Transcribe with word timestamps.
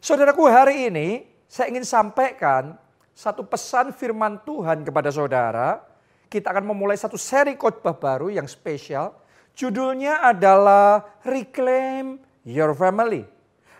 Saudaraku, 0.00 0.44
hari 0.44 0.92
ini 0.92 1.24
saya 1.48 1.72
ingin 1.72 1.86
sampaikan 1.86 2.76
satu 3.16 3.46
pesan 3.48 3.96
firman 3.96 4.36
Tuhan 4.44 4.84
kepada 4.84 5.08
saudara. 5.08 5.80
Kita 6.28 6.52
akan 6.52 6.74
memulai 6.74 6.98
satu 6.98 7.16
seri 7.16 7.56
khotbah 7.56 7.96
baru 7.96 8.28
yang 8.28 8.44
spesial. 8.44 9.16
Judulnya 9.56 10.20
adalah 10.20 11.00
Reclaim 11.24 12.20
Your 12.44 12.76
Family. 12.76 13.24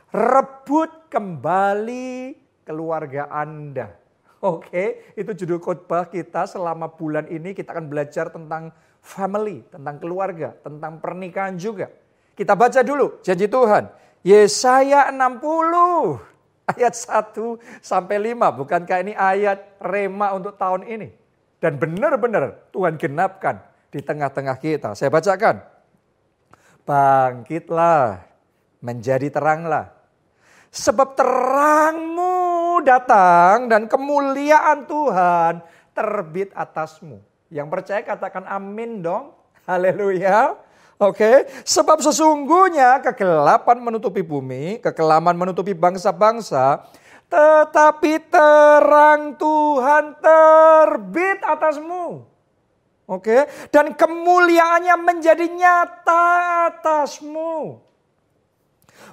Rebut 0.08 1.12
kembali 1.12 2.32
keluarga 2.64 3.28
Anda. 3.28 3.92
Oke, 4.40 5.12
itu 5.18 5.30
judul 5.36 5.60
khotbah 5.60 6.08
kita 6.08 6.48
selama 6.48 6.88
bulan 6.88 7.28
ini 7.28 7.52
kita 7.52 7.76
akan 7.76 7.92
belajar 7.92 8.32
tentang 8.32 8.72
family, 9.04 9.60
tentang 9.68 10.00
keluarga, 10.00 10.56
tentang 10.64 10.96
pernikahan 10.96 11.60
juga. 11.60 11.92
Kita 12.32 12.56
baca 12.56 12.80
dulu 12.80 13.20
janji 13.20 13.44
Tuhan. 13.44 14.05
Yesaya 14.26 15.14
60 15.14 16.18
ayat 16.74 16.94
1 16.98 17.62
sampai 17.78 18.34
5. 18.34 18.58
Bukankah 18.58 18.98
ini 19.06 19.14
ayat 19.14 19.78
rema 19.78 20.34
untuk 20.34 20.58
tahun 20.58 20.82
ini? 20.82 21.14
Dan 21.62 21.78
benar-benar 21.78 22.74
Tuhan 22.74 22.98
genapkan 22.98 23.62
di 23.94 24.02
tengah-tengah 24.02 24.58
kita. 24.58 24.98
Saya 24.98 25.14
bacakan. 25.14 25.62
Bangkitlah, 26.82 28.26
menjadi 28.82 29.30
teranglah. 29.30 29.94
Sebab 30.74 31.14
terangmu 31.14 32.82
datang 32.82 33.70
dan 33.70 33.86
kemuliaan 33.86 34.90
Tuhan 34.90 35.62
terbit 35.94 36.50
atasmu. 36.50 37.22
Yang 37.46 37.66
percaya 37.70 38.02
katakan 38.02 38.42
amin 38.42 39.06
dong. 39.06 39.38
Haleluya. 39.70 40.65
Oke, 40.96 41.20
okay? 41.20 41.36
sebab 41.60 42.00
sesungguhnya 42.00 43.04
kegelapan 43.04 43.76
menutupi 43.84 44.24
bumi, 44.24 44.80
kekelaman 44.80 45.36
menutupi 45.36 45.76
bangsa-bangsa, 45.76 46.88
tetapi 47.28 48.32
terang 48.32 49.36
Tuhan 49.36 50.16
terbit 50.16 51.44
atasmu. 51.44 52.24
Oke, 53.04 53.28
okay? 53.28 53.40
dan 53.68 53.92
kemuliaannya 53.92 54.96
menjadi 54.96 55.44
nyata 55.44 56.24
atasmu. 56.72 57.76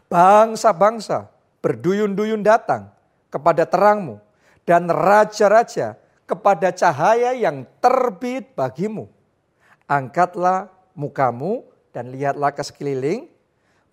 Bangsa-bangsa 0.08 1.36
berduyun-duyun 1.60 2.48
datang 2.48 2.96
kepada 3.28 3.68
terangmu 3.68 4.24
dan 4.64 4.88
raja-raja 4.88 6.00
kepada 6.24 6.72
cahaya 6.72 7.36
yang 7.36 7.68
terbit 7.84 8.56
bagimu. 8.56 9.12
Angkatlah 9.84 10.72
mukamu 10.96 11.73
dan 11.94 12.10
lihatlah 12.10 12.52
ke 12.52 12.66
sekeliling, 12.66 13.30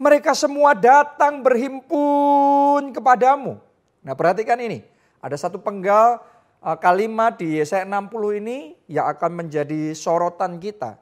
mereka 0.00 0.32
semua 0.32 0.72
datang 0.72 1.44
berhimpun 1.44 2.90
kepadamu. 2.96 3.60
Nah 4.00 4.14
perhatikan 4.16 4.56
ini, 4.56 4.80
ada 5.20 5.36
satu 5.36 5.60
penggal 5.60 6.24
uh, 6.64 6.76
kalimat 6.80 7.36
di 7.36 7.60
Yesaya 7.60 7.84
60 7.84 8.40
ini 8.40 8.74
yang 8.88 9.06
akan 9.12 9.44
menjadi 9.44 9.92
sorotan 9.92 10.56
kita 10.56 10.96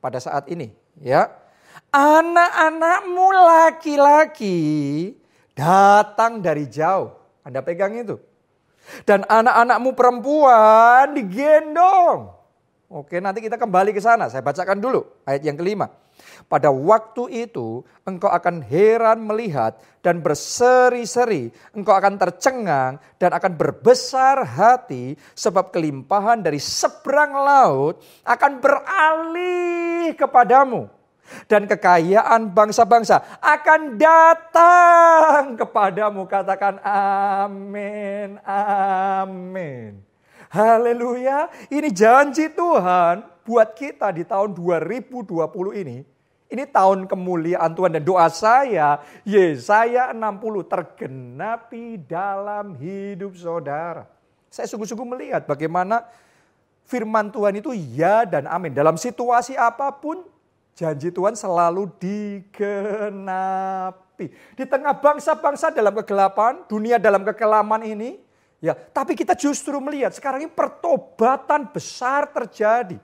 pada 0.00 0.16
saat 0.16 0.48
ini. 0.48 0.72
Ya, 0.96 1.28
Anak-anakmu 1.90 3.26
laki-laki 3.34 4.58
datang 5.58 6.38
dari 6.38 6.70
jauh. 6.70 7.10
Anda 7.42 7.66
pegang 7.66 7.98
itu. 7.98 8.14
Dan 9.02 9.26
anak-anakmu 9.26 9.90
perempuan 9.98 11.18
digendong. 11.18 12.30
Oke, 12.90 13.18
nanti 13.18 13.42
kita 13.42 13.58
kembali 13.58 13.90
ke 13.94 14.02
sana. 14.02 14.30
Saya 14.30 14.42
bacakan 14.42 14.78
dulu 14.78 15.02
ayat 15.26 15.42
yang 15.46 15.58
kelima. 15.58 15.90
Pada 16.50 16.66
waktu 16.74 17.46
itu 17.46 17.86
engkau 18.02 18.26
akan 18.26 18.58
heran 18.66 19.22
melihat 19.22 19.78
dan 20.02 20.18
berseri-seri. 20.18 21.54
Engkau 21.70 21.94
akan 21.94 22.18
tercengang 22.18 22.98
dan 23.22 23.30
akan 23.30 23.54
berbesar 23.54 24.42
hati 24.42 25.14
sebab 25.38 25.70
kelimpahan 25.70 26.42
dari 26.42 26.58
seberang 26.58 27.38
laut 27.38 28.02
akan 28.26 28.58
beralih 28.58 30.10
kepadamu. 30.18 30.90
Dan 31.46 31.70
kekayaan 31.70 32.50
bangsa-bangsa 32.50 33.38
akan 33.38 33.94
datang 33.94 35.54
kepadamu. 35.54 36.26
Katakan 36.26 36.82
amin, 36.82 38.42
amin. 38.42 40.02
Haleluya. 40.50 41.46
Ini 41.70 41.94
janji 41.94 42.50
Tuhan 42.50 43.22
buat 43.46 43.70
kita 43.78 44.10
di 44.10 44.26
tahun 44.26 44.50
2020 44.50 45.30
ini. 45.78 46.18
Ini 46.50 46.66
tahun 46.66 47.06
kemuliaan 47.06 47.70
Tuhan 47.78 47.94
dan 47.94 48.02
doa 48.02 48.26
saya, 48.26 48.98
Yesaya 49.22 50.10
60 50.10 50.66
tergenapi 50.66 51.94
dalam 52.10 52.74
hidup 52.74 53.38
saudara. 53.38 54.10
Saya 54.50 54.66
sungguh-sungguh 54.66 55.06
melihat 55.06 55.46
bagaimana 55.46 56.10
firman 56.90 57.30
Tuhan 57.30 57.62
itu 57.62 57.70
ya 57.70 58.26
dan 58.26 58.50
amin. 58.50 58.74
Dalam 58.74 58.98
situasi 58.98 59.54
apa 59.54 59.94
pun, 59.94 60.26
janji 60.74 61.14
Tuhan 61.14 61.38
selalu 61.38 61.86
digenapi. 62.02 62.66
Di 64.58 64.66
tengah 64.66 64.98
bangsa-bangsa 64.98 65.70
dalam 65.70 65.94
kegelapan, 66.02 66.66
dunia 66.66 66.98
dalam 66.98 67.22
kekelaman 67.22 67.86
ini, 67.86 68.18
Ya, 68.60 68.76
tapi 68.76 69.16
kita 69.16 69.32
justru 69.32 69.80
melihat 69.80 70.12
sekarang 70.12 70.44
ini 70.44 70.52
pertobatan 70.52 71.72
besar 71.72 72.28
terjadi. 72.28 73.00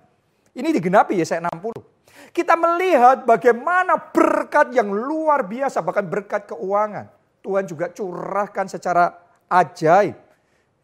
Ini 0.52 0.68
digenapi 0.68 1.16
ya 1.16 1.24
saya 1.24 1.48
60. 1.48 1.95
Kita 2.32 2.52
melihat 2.56 3.24
bagaimana 3.24 3.96
berkat 3.96 4.72
yang 4.76 4.92
luar 4.92 5.44
biasa, 5.44 5.80
bahkan 5.80 6.04
berkat 6.04 6.48
keuangan. 6.52 7.08
Tuhan 7.40 7.64
juga 7.64 7.88
curahkan 7.92 8.66
secara 8.66 9.14
ajaib. 9.48 10.18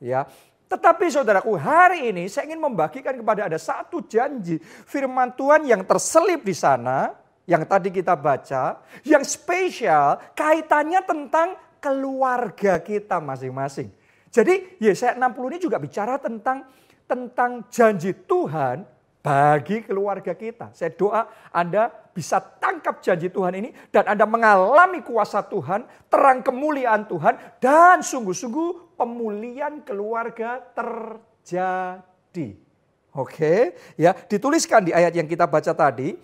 Ya, 0.03 0.27
tetapi 0.73 1.13
saudaraku 1.13 1.53
hari 1.61 2.09
ini 2.09 2.33
saya 2.33 2.49
ingin 2.49 2.65
membagikan 2.65 3.13
kepada 3.13 3.45
ada 3.45 3.61
satu 3.61 4.01
janji 4.09 4.57
firman 4.89 5.37
Tuhan 5.37 5.69
yang 5.69 5.85
terselip 5.85 6.41
di 6.41 6.57
sana. 6.57 7.13
Yang 7.45 7.69
tadi 7.69 7.89
kita 7.93 8.17
baca. 8.17 8.81
Yang 9.05 9.37
spesial 9.37 10.17
kaitannya 10.33 11.05
tentang 11.05 11.61
keluarga 11.77 12.81
kita 12.81 13.21
masing-masing. 13.21 13.93
Jadi 14.33 14.81
Yesaya 14.81 15.13
60 15.13 15.53
ini 15.53 15.59
juga 15.61 15.77
bicara 15.77 16.17
tentang 16.17 16.65
tentang 17.05 17.69
janji 17.69 18.17
Tuhan 18.25 18.89
bagi 19.23 19.87
keluarga 19.87 20.35
kita. 20.35 20.75
Saya 20.75 20.91
doa 20.93 21.31
Anda 21.55 21.89
bisa 22.13 22.43
tangkap 22.43 22.99
janji 23.01 23.31
Tuhan 23.31 23.55
ini 23.55 23.71
dan 23.95 24.11
Anda 24.11 24.27
mengalami 24.27 25.01
kuasa 25.01 25.47
Tuhan, 25.47 25.87
terang 26.11 26.43
kemuliaan 26.43 27.07
Tuhan 27.07 27.39
dan 27.63 28.03
sungguh-sungguh 28.03 28.99
pemulihan 28.99 29.81
keluarga 29.87 30.61
terjadi. 30.75 32.59
Oke, 33.13 33.79
ya 33.95 34.11
dituliskan 34.13 34.89
di 34.89 34.93
ayat 34.93 35.15
yang 35.15 35.31
kita 35.31 35.47
baca 35.47 35.71
tadi, 35.71 36.17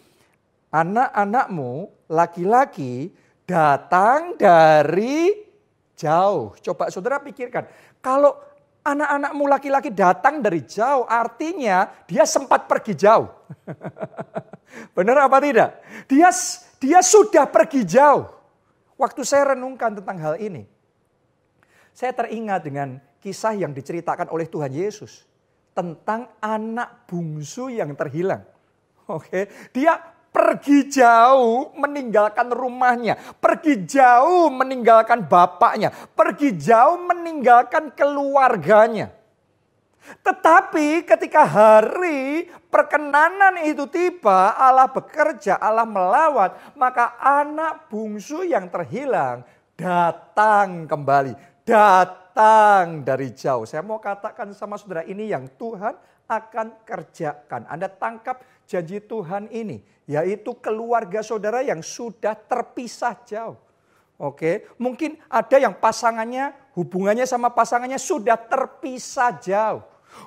anak-anakmu 0.74 1.88
laki-laki 2.10 3.12
datang 3.46 4.34
dari 4.34 5.46
jauh. 5.94 6.56
Coba 6.64 6.88
saudara 6.88 7.20
pikirkan, 7.20 7.68
kalau 8.00 8.40
anak-anakmu 8.94 9.44
laki-laki 9.44 9.90
datang 9.92 10.40
dari 10.40 10.64
jauh, 10.64 11.04
artinya 11.04 11.88
dia 12.08 12.24
sempat 12.24 12.64
pergi 12.64 12.96
jauh. 12.96 13.28
Benar 14.96 15.28
apa 15.28 15.38
tidak? 15.40 15.70
Dia 16.08 16.28
dia 16.78 17.00
sudah 17.04 17.44
pergi 17.48 17.84
jauh. 17.84 18.28
Waktu 18.98 19.22
saya 19.22 19.54
renungkan 19.54 19.94
tentang 19.94 20.18
hal 20.18 20.34
ini, 20.42 20.66
saya 21.94 22.10
teringat 22.10 22.66
dengan 22.66 22.98
kisah 23.22 23.54
yang 23.54 23.70
diceritakan 23.70 24.26
oleh 24.30 24.50
Tuhan 24.50 24.74
Yesus 24.74 25.22
tentang 25.70 26.26
anak 26.42 27.06
bungsu 27.06 27.70
yang 27.70 27.94
terhilang. 27.94 28.42
Oke, 29.06 29.46
dia 29.70 30.17
pergi 30.28 30.88
jauh 30.88 31.74
meninggalkan 31.74 32.52
rumahnya, 32.52 33.18
pergi 33.42 33.84
jauh 33.84 34.52
meninggalkan 34.52 35.26
bapaknya, 35.26 35.90
pergi 36.14 36.54
jauh 36.56 37.00
meninggalkan 37.04 37.92
keluarganya. 37.92 39.12
Tetapi 40.24 41.04
ketika 41.04 41.44
hari 41.44 42.48
perkenanan 42.72 43.60
itu 43.64 43.84
tiba, 43.88 44.56
Allah 44.56 44.88
bekerja, 44.88 45.60
Allah 45.60 45.84
melawat, 45.84 46.74
maka 46.80 47.20
anak 47.20 47.92
bungsu 47.92 48.44
yang 48.44 48.72
terhilang 48.72 49.44
datang 49.76 50.88
kembali, 50.88 51.36
datang 51.62 53.04
dari 53.04 53.36
jauh. 53.36 53.68
Saya 53.68 53.84
mau 53.84 54.00
katakan 54.00 54.50
sama 54.56 54.80
saudara 54.80 55.04
ini 55.04 55.28
yang 55.28 55.44
Tuhan 55.60 55.92
akan 56.28 56.84
kerjakan. 56.84 57.68
Anda 57.68 57.88
tangkap 57.88 58.40
janji 58.68 59.00
Tuhan 59.00 59.48
ini, 59.48 59.80
yaitu 60.04 60.52
keluarga 60.60 61.24
saudara 61.24 61.64
yang 61.64 61.80
sudah 61.80 62.36
terpisah 62.36 63.16
jauh. 63.24 63.56
Oke, 64.20 64.68
mungkin 64.76 65.16
ada 65.30 65.56
yang 65.56 65.72
pasangannya, 65.80 66.52
hubungannya 66.76 67.24
sama 67.24 67.48
pasangannya 67.48 67.96
sudah 67.96 68.36
terpisah 68.36 69.40
jauh. 69.40 69.80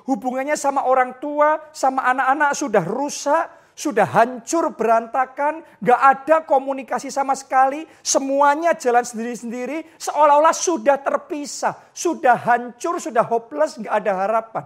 Hubungannya 0.08 0.56
sama 0.58 0.88
orang 0.88 1.20
tua, 1.20 1.60
sama 1.70 2.02
anak-anak 2.08 2.50
sudah 2.56 2.82
rusak, 2.82 3.44
sudah 3.76 4.08
hancur 4.08 4.72
berantakan, 4.72 5.60
gak 5.84 6.00
ada 6.00 6.36
komunikasi 6.48 7.12
sama 7.12 7.36
sekali, 7.36 7.84
semuanya 8.00 8.72
jalan 8.72 9.04
sendiri-sendiri, 9.04 9.84
seolah-olah 10.00 10.56
sudah 10.56 10.96
terpisah, 10.96 11.76
sudah 11.92 12.36
hancur, 12.36 12.96
sudah 12.96 13.24
hopeless, 13.28 13.76
gak 13.76 13.92
ada 13.92 14.12
harapan. 14.24 14.64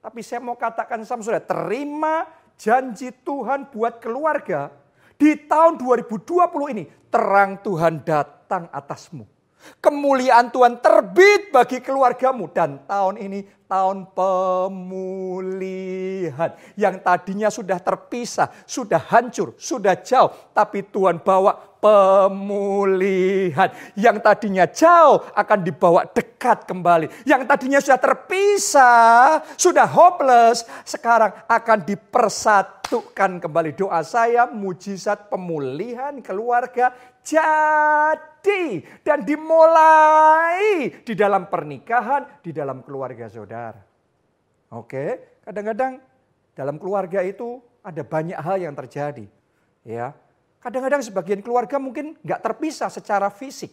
Tapi 0.00 0.24
saya 0.24 0.40
mau 0.40 0.56
katakan 0.56 1.04
sama 1.04 1.20
saudara, 1.20 1.44
terima 1.44 2.24
janji 2.60 3.08
Tuhan 3.24 3.72
buat 3.72 4.04
keluarga. 4.04 4.68
Di 5.16 5.48
tahun 5.48 5.80
2020 5.80 6.72
ini, 6.76 6.84
terang 7.08 7.56
Tuhan 7.64 8.04
datang 8.04 8.68
atasmu. 8.68 9.24
Kemuliaan 9.60 10.48
Tuhan 10.48 10.80
terbit 10.80 11.52
bagi 11.52 11.84
keluargamu 11.84 12.48
dan 12.48 12.80
tahun 12.88 13.20
ini 13.20 13.44
tahun 13.68 14.08
pemulihan. 14.16 14.80
Yang 16.80 17.04
tadinya 17.04 17.52
sudah 17.52 17.76
terpisah, 17.76 18.48
sudah 18.64 18.96
hancur, 19.12 19.52
sudah 19.60 20.00
jauh. 20.00 20.32
Tapi 20.56 20.88
Tuhan 20.88 21.20
bawa 21.20 21.69
pemulihan. 21.80 23.72
Yang 23.96 24.16
tadinya 24.22 24.68
jauh 24.68 25.24
akan 25.32 25.58
dibawa 25.64 26.06
dekat 26.06 26.68
kembali. 26.68 27.24
Yang 27.24 27.42
tadinya 27.48 27.80
sudah 27.80 27.98
terpisah, 27.98 29.42
sudah 29.56 29.88
hopeless. 29.88 30.68
Sekarang 30.84 31.32
akan 31.48 31.78
dipersatukan 31.82 33.40
kembali. 33.42 33.74
Doa 33.74 34.04
saya 34.04 34.46
mujizat 34.46 35.32
pemulihan 35.32 36.20
keluarga 36.20 36.92
jadi 37.24 38.84
dan 39.04 39.24
dimulai 39.24 40.92
di 41.04 41.12
dalam 41.16 41.48
pernikahan, 41.48 42.40
di 42.40 42.52
dalam 42.52 42.80
keluarga 42.84 43.28
saudara. 43.28 43.80
Oke, 44.70 45.40
kadang-kadang 45.42 45.98
dalam 46.54 46.78
keluarga 46.78 47.24
itu 47.24 47.58
ada 47.82 48.04
banyak 48.04 48.38
hal 48.38 48.56
yang 48.60 48.74
terjadi. 48.76 49.26
Ya, 49.80 50.12
kadang-kadang 50.60 51.00
sebagian 51.00 51.40
keluarga 51.40 51.80
mungkin 51.80 52.14
nggak 52.20 52.40
terpisah 52.44 52.92
secara 52.92 53.32
fisik, 53.32 53.72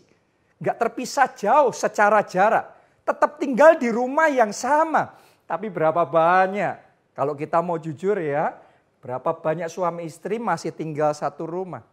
nggak 0.58 0.78
terpisah 0.80 1.28
jauh 1.36 1.72
secara 1.76 2.24
jarak, 2.24 2.72
tetap 3.04 3.40
tinggal 3.40 3.76
di 3.76 3.92
rumah 3.92 4.32
yang 4.32 4.52
sama. 4.56 5.16
Tapi 5.48 5.72
berapa 5.72 6.04
banyak? 6.04 6.76
Kalau 7.16 7.34
kita 7.36 7.64
mau 7.64 7.80
jujur 7.80 8.20
ya, 8.20 8.56
berapa 9.00 9.32
banyak 9.32 9.72
suami 9.72 10.08
istri 10.08 10.40
masih 10.40 10.76
tinggal 10.76 11.16
satu 11.16 11.48
rumah? 11.48 11.84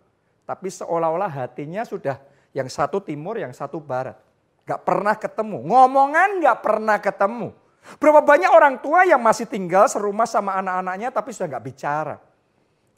Tapi 0.44 0.68
seolah-olah 0.68 1.30
hatinya 1.30 1.86
sudah 1.86 2.20
yang 2.52 2.68
satu 2.68 3.00
timur, 3.00 3.40
yang 3.40 3.54
satu 3.54 3.80
barat. 3.80 4.18
Gak 4.66 4.84
pernah 4.84 5.16
ketemu. 5.16 5.64
Ngomongan 5.64 6.42
gak 6.42 6.58
pernah 6.60 6.98
ketemu. 7.00 7.54
Berapa 8.00 8.24
banyak 8.24 8.48
orang 8.48 8.80
tua 8.80 9.04
yang 9.04 9.20
masih 9.20 9.44
tinggal 9.44 9.84
serumah 9.88 10.24
sama 10.24 10.56
anak-anaknya 10.56 11.12
tapi 11.12 11.30
sudah 11.36 11.48
gak 11.52 11.64
bicara. 11.64 12.16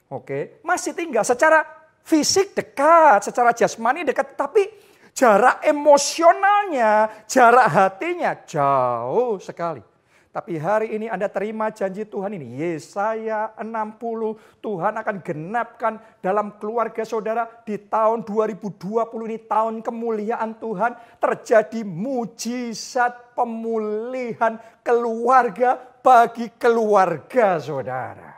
Oke, 0.06 0.62
masih 0.62 0.94
tinggal 0.94 1.26
secara 1.26 1.66
fisik 2.06 2.54
dekat, 2.54 3.26
secara 3.26 3.50
jasmani 3.50 4.06
dekat, 4.06 4.38
tapi 4.38 4.62
jarak 5.10 5.58
emosionalnya, 5.66 7.26
jarak 7.26 7.66
hatinya 7.66 8.38
jauh 8.46 9.42
sekali. 9.42 9.82
Tapi 10.30 10.60
hari 10.60 10.92
ini 10.92 11.08
Anda 11.08 11.32
terima 11.32 11.72
janji 11.72 12.04
Tuhan 12.04 12.36
ini. 12.36 12.60
Yesaya 12.60 13.56
60 13.56 14.60
Tuhan 14.60 14.92
akan 15.00 15.16
genapkan 15.24 15.96
dalam 16.20 16.60
keluarga 16.60 17.08
saudara 17.08 17.48
di 17.64 17.80
tahun 17.80 18.20
2020 18.20 18.76
ini 19.32 19.40
tahun 19.48 19.80
kemuliaan 19.80 20.60
Tuhan. 20.60 20.92
Terjadi 21.16 21.80
mujizat 21.88 23.32
pemulihan 23.32 24.60
keluarga 24.84 25.80
bagi 26.04 26.52
keluarga 26.60 27.56
saudara. 27.56 28.36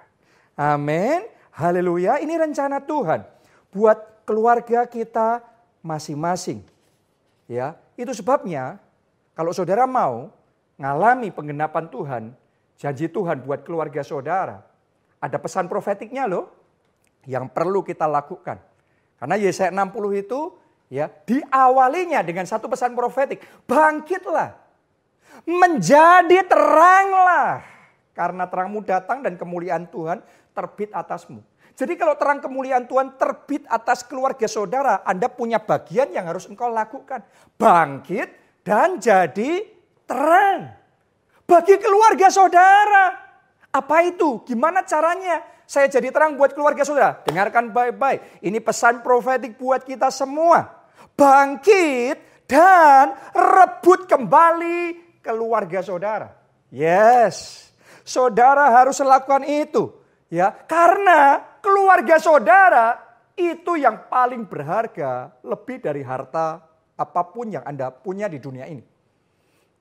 Amin. 0.55 1.26
Haleluya. 1.59 2.23
Ini 2.23 2.38
rencana 2.38 2.79
Tuhan 2.79 3.38
buat 3.73 4.25
keluarga 4.29 4.85
kita 4.85 5.44
masing-masing. 5.85 6.65
Ya, 7.49 7.81
itu 7.97 8.12
sebabnya 8.12 8.76
kalau 9.32 9.55
saudara 9.56 9.88
mau 9.88 10.29
ngalami 10.76 11.32
penggenapan 11.32 11.88
Tuhan, 11.88 12.23
janji 12.76 13.09
Tuhan 13.09 13.41
buat 13.43 13.65
keluarga 13.65 14.05
saudara, 14.05 14.62
ada 15.19 15.37
pesan 15.41 15.67
profetiknya 15.67 16.29
loh 16.29 16.53
yang 17.25 17.49
perlu 17.49 17.81
kita 17.82 18.05
lakukan. 18.05 18.61
Karena 19.19 19.35
Yesaya 19.35 19.75
60 19.75 20.23
itu 20.23 20.55
ya 20.88 21.11
diawalinya 21.11 22.23
dengan 22.23 22.47
satu 22.47 22.70
pesan 22.70 22.94
profetik, 22.94 23.43
bangkitlah, 23.67 24.55
menjadi 25.44 26.47
teranglah, 26.47 27.67
karena 28.15 28.44
terangmu 28.47 28.82
datang 28.82 29.23
dan 29.23 29.35
kemuliaan 29.35 29.87
Tuhan 29.91 30.23
terbit 30.55 30.91
atasmu. 30.94 31.43
Jadi 31.78 31.94
kalau 31.94 32.19
terang 32.19 32.42
kemuliaan 32.42 32.90
Tuhan 32.90 33.14
terbit 33.14 33.62
atas 33.70 34.02
keluarga 34.02 34.50
saudara, 34.50 35.06
Anda 35.06 35.30
punya 35.30 35.62
bagian 35.62 36.10
yang 36.10 36.26
harus 36.26 36.50
engkau 36.50 36.66
lakukan. 36.66 37.22
Bangkit 37.54 38.58
dan 38.66 38.98
jadi 38.98 39.62
terang 40.02 40.75
bagi 41.46 41.78
keluarga 41.78 42.34
saudara. 42.34 43.14
Apa 43.70 44.02
itu? 44.10 44.42
Gimana 44.42 44.82
caranya? 44.82 45.38
Saya 45.70 45.86
jadi 45.86 46.10
terang 46.10 46.34
buat 46.34 46.50
keluarga 46.50 46.82
saudara. 46.82 47.22
Dengarkan 47.22 47.70
baik-baik. 47.70 48.42
Ini 48.42 48.58
pesan 48.58 48.98
profetik 49.06 49.54
buat 49.54 49.86
kita 49.86 50.10
semua. 50.10 50.82
Bangkit 51.14 52.19
dan 52.50 53.14
rebut 53.31 54.10
kembali 54.10 54.98
keluarga 55.22 55.78
saudara. 55.78 56.34
Yes. 56.74 57.70
Saudara 58.02 58.66
harus 58.66 58.98
lakukan 58.98 59.46
itu. 59.46 59.97
Ya, 60.28 60.52
karena 60.52 61.40
keluarga 61.64 62.20
saudara 62.20 63.00
itu 63.32 63.80
yang 63.80 64.10
paling 64.12 64.44
berharga 64.44 65.32
lebih 65.40 65.80
dari 65.80 66.04
harta 66.04 66.60
apa 66.98 67.22
pun 67.30 67.48
yang 67.48 67.64
Anda 67.64 67.88
punya 67.88 68.28
di 68.28 68.36
dunia 68.36 68.69
ini. 68.69 68.84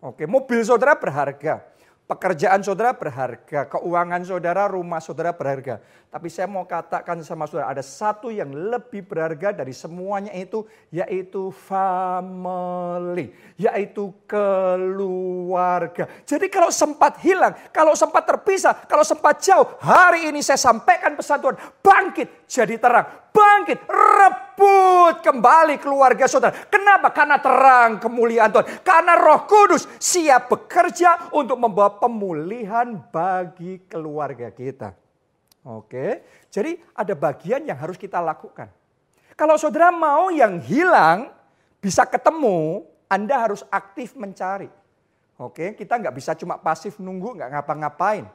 Oke, 0.06 0.30
mobil 0.30 0.62
saudara 0.62 0.96
berharga. 0.96 1.66
Pekerjaan 2.08 2.64
saudara 2.64 2.96
berharga, 2.96 3.68
keuangan 3.68 4.24
saudara, 4.24 4.72
rumah 4.72 5.04
saudara 5.04 5.36
berharga. 5.36 5.84
Tapi 6.08 6.32
saya 6.32 6.48
mau 6.48 6.64
katakan 6.64 7.20
sama 7.20 7.52
saudara, 7.52 7.76
ada 7.76 7.84
satu 7.84 8.32
yang 8.32 8.48
lebih 8.48 9.04
berharga 9.04 9.52
dari 9.52 9.76
semuanya 9.76 10.32
itu, 10.32 10.64
yaitu 10.88 11.52
family, 11.52 13.36
yaitu 13.60 14.16
keluarga. 14.24 16.08
Jadi 16.24 16.48
kalau 16.48 16.72
sempat 16.72 17.20
hilang, 17.20 17.52
kalau 17.76 17.92
sempat 17.92 18.24
terpisah, 18.24 18.88
kalau 18.88 19.04
sempat 19.04 19.44
jauh, 19.44 19.68
hari 19.84 20.32
ini 20.32 20.40
saya 20.40 20.56
sampaikan 20.56 21.20
pesan 21.20 21.44
Tuhan, 21.44 21.60
bangkit 21.84 22.48
jadi 22.48 22.80
terang 22.80 23.28
bangkit, 23.38 23.86
rebut 23.86 25.22
kembali 25.22 25.78
keluarga 25.78 26.26
saudara. 26.26 26.58
Kenapa? 26.66 27.14
Karena 27.14 27.38
terang 27.38 28.02
kemuliaan 28.02 28.50
Tuhan. 28.50 28.68
Karena 28.82 29.14
roh 29.14 29.46
kudus 29.46 29.86
siap 30.02 30.50
bekerja 30.50 31.30
untuk 31.38 31.62
membawa 31.62 32.02
pemulihan 32.02 32.98
bagi 33.14 33.86
keluarga 33.86 34.50
kita. 34.50 35.07
Oke, 35.68 36.24
jadi 36.48 36.80
ada 36.96 37.12
bagian 37.12 37.60
yang 37.68 37.76
harus 37.76 38.00
kita 38.00 38.24
lakukan. 38.24 38.72
Kalau 39.36 39.60
saudara 39.60 39.92
mau 39.92 40.32
yang 40.32 40.64
hilang 40.64 41.28
bisa 41.84 42.08
ketemu, 42.08 42.88
Anda 43.12 43.36
harus 43.36 43.68
aktif 43.68 44.16
mencari. 44.16 44.72
Oke, 45.36 45.76
kita 45.76 46.00
nggak 46.00 46.16
bisa 46.16 46.34
cuma 46.40 46.56
pasif 46.56 46.96
nunggu, 47.04 47.36
nggak 47.36 47.52
ngapa-ngapain. 47.52 48.26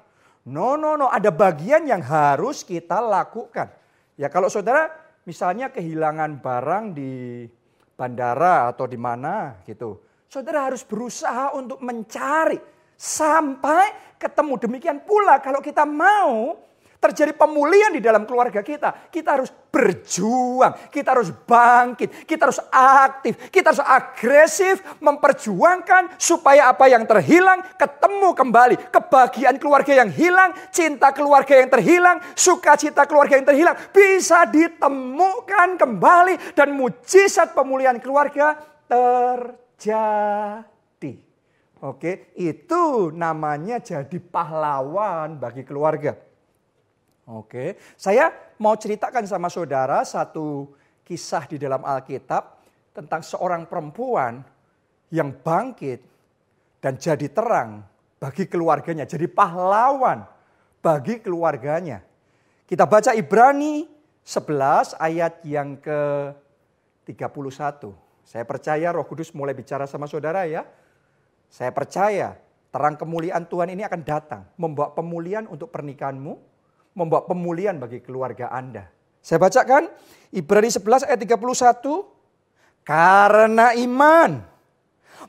No, 0.44 0.76
no, 0.76 0.94
no. 0.94 1.08
Ada 1.08 1.32
bagian 1.32 1.88
yang 1.88 2.04
harus 2.04 2.62
kita 2.62 3.00
lakukan. 3.00 3.72
Ya 4.20 4.28
kalau 4.28 4.52
saudara 4.52 4.92
misalnya 5.24 5.72
kehilangan 5.72 6.36
barang 6.38 6.84
di 6.92 7.46
bandara 7.96 8.70
atau 8.70 8.84
di 8.84 9.00
mana 9.00 9.56
gitu. 9.64 10.04
Saudara 10.28 10.68
harus 10.68 10.84
berusaha 10.84 11.56
untuk 11.56 11.80
mencari 11.80 12.60
sampai 12.94 14.16
ketemu. 14.20 14.54
Demikian 14.60 14.98
pula 15.02 15.40
kalau 15.40 15.64
kita 15.64 15.88
mau 15.88 16.60
terjadi 17.02 17.34
pemulihan 17.34 17.90
di 17.90 17.98
dalam 17.98 18.22
keluarga 18.22 18.62
kita, 18.62 19.10
kita 19.10 19.34
harus 19.34 19.50
berjuang, 19.50 20.70
kita 20.94 21.18
harus 21.18 21.34
bangkit, 21.34 22.22
kita 22.22 22.46
harus 22.46 22.62
aktif, 22.70 23.50
kita 23.50 23.74
harus 23.74 23.82
agresif 23.82 24.78
memperjuangkan 25.02 26.14
supaya 26.14 26.70
apa 26.70 26.86
yang 26.86 27.02
terhilang 27.02 27.58
ketemu 27.74 28.30
kembali. 28.38 28.94
Kebahagiaan 28.94 29.58
keluarga 29.58 29.98
yang 29.98 30.14
hilang, 30.14 30.54
cinta 30.70 31.10
keluarga 31.10 31.58
yang 31.58 31.66
terhilang, 31.66 32.22
sukacita 32.38 33.02
keluarga 33.10 33.34
yang 33.34 33.48
terhilang 33.50 33.74
bisa 33.90 34.46
ditemukan 34.46 35.74
kembali 35.74 36.54
dan 36.54 36.70
mujizat 36.70 37.50
pemulihan 37.50 37.98
keluarga 37.98 38.54
terjadi. 38.86 40.62
Oke, 41.82 42.30
itu 42.38 43.10
namanya 43.10 43.82
jadi 43.82 44.22
pahlawan 44.22 45.34
bagi 45.42 45.66
keluarga. 45.66 46.14
Oke, 47.30 47.78
saya 47.94 48.34
mau 48.58 48.74
ceritakan 48.74 49.22
sama 49.30 49.46
saudara 49.46 50.02
satu 50.02 50.74
kisah 51.06 51.46
di 51.46 51.54
dalam 51.54 51.86
Alkitab 51.86 52.58
tentang 52.90 53.22
seorang 53.22 53.70
perempuan 53.70 54.42
yang 55.14 55.30
bangkit 55.30 56.02
dan 56.82 56.98
jadi 56.98 57.30
terang 57.30 57.86
bagi 58.18 58.50
keluarganya, 58.50 59.06
jadi 59.06 59.30
pahlawan 59.30 60.26
bagi 60.82 61.22
keluarganya. 61.22 62.02
Kita 62.66 62.90
baca 62.90 63.14
Ibrani 63.14 63.86
11 64.22 64.98
ayat 64.98 65.42
yang 65.46 65.78
ke 65.78 66.30
31. 67.06 67.90
Saya 68.22 68.46
percaya 68.46 68.90
Roh 68.94 69.06
Kudus 69.06 69.34
mulai 69.34 69.54
bicara 69.54 69.86
sama 69.86 70.06
saudara 70.06 70.46
ya. 70.46 70.66
Saya 71.50 71.74
percaya 71.74 72.38
terang 72.72 72.96
kemuliaan 72.96 73.44
Tuhan 73.46 73.74
ini 73.74 73.82
akan 73.84 74.02
datang. 74.06 74.42
Membawa 74.56 74.94
pemulihan 74.94 75.44
untuk 75.50 75.68
pernikahanmu. 75.74 76.51
Membawa 76.92 77.24
pemulihan 77.24 77.76
bagi 77.80 78.04
keluarga 78.04 78.52
Anda. 78.52 78.88
Saya 79.22 79.40
bacakan 79.40 79.88
Ibrani 80.34 80.68
11 80.68 81.08
ayat 81.08 81.20
31. 81.20 81.38
Karena 82.82 83.72
iman. 83.78 84.30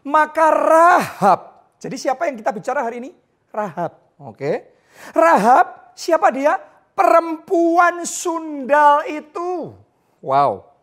Maka 0.01 0.46
Rahab. 0.50 1.39
Jadi 1.77 1.96
siapa 2.00 2.25
yang 2.27 2.36
kita 2.39 2.50
bicara 2.50 2.82
hari 2.82 3.00
ini? 3.00 3.12
Rahab. 3.53 3.96
Oke. 4.17 4.74
Rahab 5.13 5.93
siapa 5.93 6.34
dia? 6.34 6.58
Perempuan 6.93 8.05
sundal 8.05 9.05
itu. 9.10 9.74
Wow. 10.22 10.74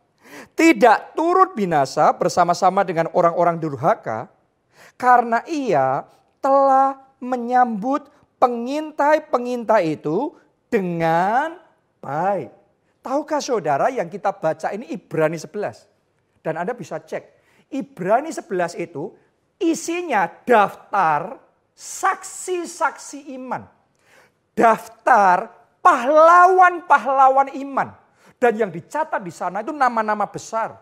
Tidak 0.55 1.19
turut 1.19 1.59
binasa 1.59 2.15
bersama-sama 2.15 2.87
dengan 2.87 3.11
orang-orang 3.11 3.59
durhaka. 3.59 4.31
Karena 4.95 5.43
ia 5.51 6.07
telah 6.39 7.01
menyambut 7.21 8.09
pengintai-pengintai 8.41 10.01
itu 10.01 10.33
dengan 10.71 11.59
baik. 11.99 12.55
Tahukah 13.03 13.43
saudara 13.43 13.91
yang 13.91 14.07
kita 14.07 14.31
baca 14.31 14.71
ini 14.71 14.89
Ibrani 14.95 15.37
11. 15.37 16.41
Dan 16.41 16.57
Anda 16.57 16.73
bisa 16.73 17.03
cek. 17.03 17.43
Ibrani 17.75 18.33
11 18.33 18.79
itu 18.81 19.13
isinya 19.61 20.25
daftar 20.47 21.37
saksi-saksi 21.75 23.35
iman. 23.37 23.67
Daftar 24.57 25.51
pahlawan-pahlawan 25.85 27.53
iman. 27.61 27.89
Dan 28.41 28.57
yang 28.57 28.71
dicatat 28.73 29.21
di 29.21 29.33
sana 29.33 29.61
itu 29.61 29.73
nama-nama 29.73 30.25
besar. 30.25 30.81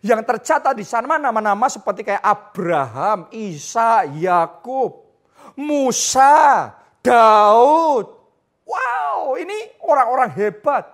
Yang 0.00 0.26
tercatat 0.26 0.74
di 0.74 0.86
sana 0.86 1.20
nama-nama 1.20 1.66
seperti 1.68 2.06
kayak 2.06 2.22
Abraham, 2.24 3.28
Isa, 3.30 4.06
Yakub, 4.16 5.06
Musa, 5.58 6.72
Daud. 7.04 8.06
Wow, 8.64 9.13
ini 9.40 9.80
orang-orang 9.80 10.30
hebat 10.36 10.84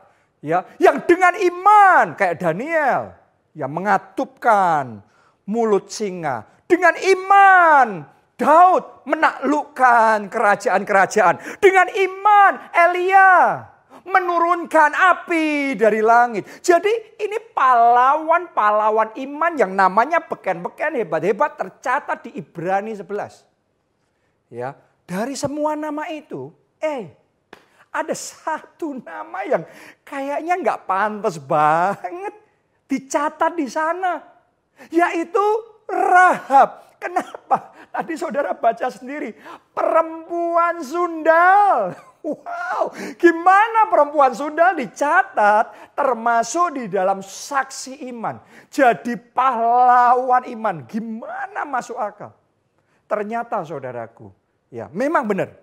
ya 0.40 0.64
yang 0.80 1.02
dengan 1.04 1.36
iman 1.36 2.16
kayak 2.16 2.40
Daniel 2.40 3.12
yang 3.52 3.70
mengatupkan 3.74 5.02
mulut 5.44 5.90
singa 5.90 6.46
dengan 6.70 6.94
iman 6.96 7.88
Daud 8.40 9.04
menaklukkan 9.04 10.32
kerajaan-kerajaan 10.32 11.60
dengan 11.60 11.86
iman 11.92 12.52
Elia 12.72 13.68
menurunkan 14.08 14.96
api 14.96 15.76
dari 15.76 16.00
langit. 16.00 16.48
Jadi 16.64 17.20
ini 17.20 17.36
pahlawan-pahlawan 17.52 19.12
iman 19.12 19.52
yang 19.60 19.76
namanya 19.76 20.24
beken-beken 20.24 20.96
hebat-hebat 20.96 21.60
tercatat 21.60 22.24
di 22.24 22.40
Ibrani 22.40 22.96
11. 22.96 23.44
Ya, 24.48 24.72
dari 25.04 25.36
semua 25.36 25.76
nama 25.76 26.08
itu, 26.08 26.48
eh 26.80 27.19
ada 27.90 28.14
satu 28.14 29.02
nama 29.02 29.42
yang 29.42 29.62
kayaknya 30.06 30.54
nggak 30.62 30.86
pantas 30.86 31.42
banget 31.42 32.34
dicatat 32.86 33.52
di 33.58 33.66
sana. 33.66 34.22
Yaitu 34.90 35.42
Rahab. 35.90 36.98
Kenapa? 37.02 37.74
Tadi 37.90 38.14
saudara 38.14 38.54
baca 38.54 38.86
sendiri. 38.88 39.34
Perempuan 39.74 40.78
sundal. 40.86 41.98
Wow, 42.20 42.92
gimana 43.16 43.88
perempuan 43.88 44.36
sundal 44.36 44.76
dicatat 44.76 45.96
termasuk 45.96 46.76
di 46.76 46.84
dalam 46.92 47.24
saksi 47.24 48.04
iman. 48.12 48.36
Jadi 48.68 49.16
pahlawan 49.16 50.44
iman. 50.52 50.84
Gimana 50.84 51.64
masuk 51.64 51.96
akal? 51.96 52.36
Ternyata 53.08 53.64
saudaraku, 53.64 54.28
ya 54.68 54.92
memang 54.92 55.24
benar. 55.24 55.56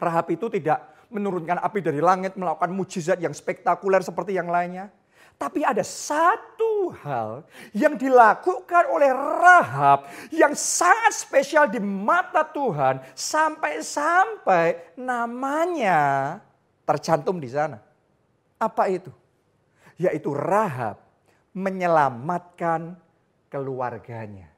Rahab 0.00 0.32
itu 0.32 0.48
tidak 0.48 0.95
menurunkan 1.12 1.62
api 1.62 1.78
dari 1.82 2.02
langit, 2.02 2.34
melakukan 2.34 2.70
mujizat 2.72 3.18
yang 3.22 3.32
spektakuler 3.32 4.02
seperti 4.02 4.34
yang 4.34 4.50
lainnya. 4.50 4.90
Tapi 5.36 5.60
ada 5.60 5.84
satu 5.84 6.96
hal 7.04 7.44
yang 7.76 7.92
dilakukan 8.00 8.88
oleh 8.88 9.12
Rahab 9.12 10.08
yang 10.32 10.56
sangat 10.56 11.12
spesial 11.12 11.68
di 11.68 11.76
mata 11.76 12.40
Tuhan 12.40 13.04
sampai-sampai 13.12 14.96
namanya 14.96 16.40
tercantum 16.88 17.36
di 17.36 17.52
sana. 17.52 17.84
Apa 18.56 18.88
itu? 18.88 19.12
Yaitu 20.00 20.32
Rahab 20.32 21.04
menyelamatkan 21.52 22.96
keluarganya. 23.52 24.48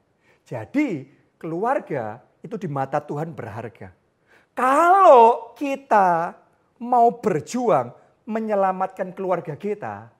Jadi 0.46 1.10
keluarga 1.42 2.22
itu 2.38 2.54
di 2.54 2.70
mata 2.70 3.02
Tuhan 3.02 3.34
berharga. 3.34 3.97
Kalau 4.58 5.54
kita 5.54 6.34
mau 6.82 7.14
berjuang 7.14 7.94
menyelamatkan 8.26 9.14
keluarga 9.14 9.54
kita, 9.54 10.10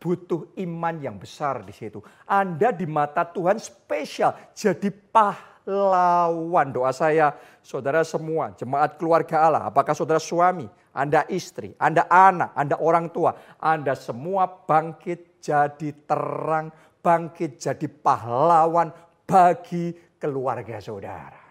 butuh 0.00 0.48
iman 0.56 0.96
yang 1.04 1.20
besar 1.20 1.60
di 1.60 1.76
situ. 1.76 2.00
Anda 2.24 2.72
di 2.72 2.88
mata 2.88 3.28
Tuhan 3.28 3.60
spesial, 3.60 4.56
jadi 4.56 4.88
pahlawan. 4.88 6.72
Doa 6.72 6.96
saya, 6.96 7.36
saudara 7.60 8.00
semua, 8.08 8.56
jemaat 8.56 8.96
keluarga 8.96 9.44
Allah, 9.44 9.68
apakah 9.68 9.92
saudara 9.92 10.16
suami, 10.16 10.64
Anda 10.96 11.28
istri, 11.28 11.76
Anda 11.76 12.08
anak, 12.08 12.56
Anda 12.56 12.80
orang 12.80 13.12
tua, 13.12 13.36
Anda 13.60 13.92
semua 13.92 14.48
bangkit 14.48 15.44
jadi 15.44 15.92
terang, 16.08 16.72
bangkit 17.04 17.60
jadi 17.60 17.84
pahlawan 17.92 18.88
bagi 19.28 19.92
keluarga 20.16 20.80
saudara. 20.80 21.44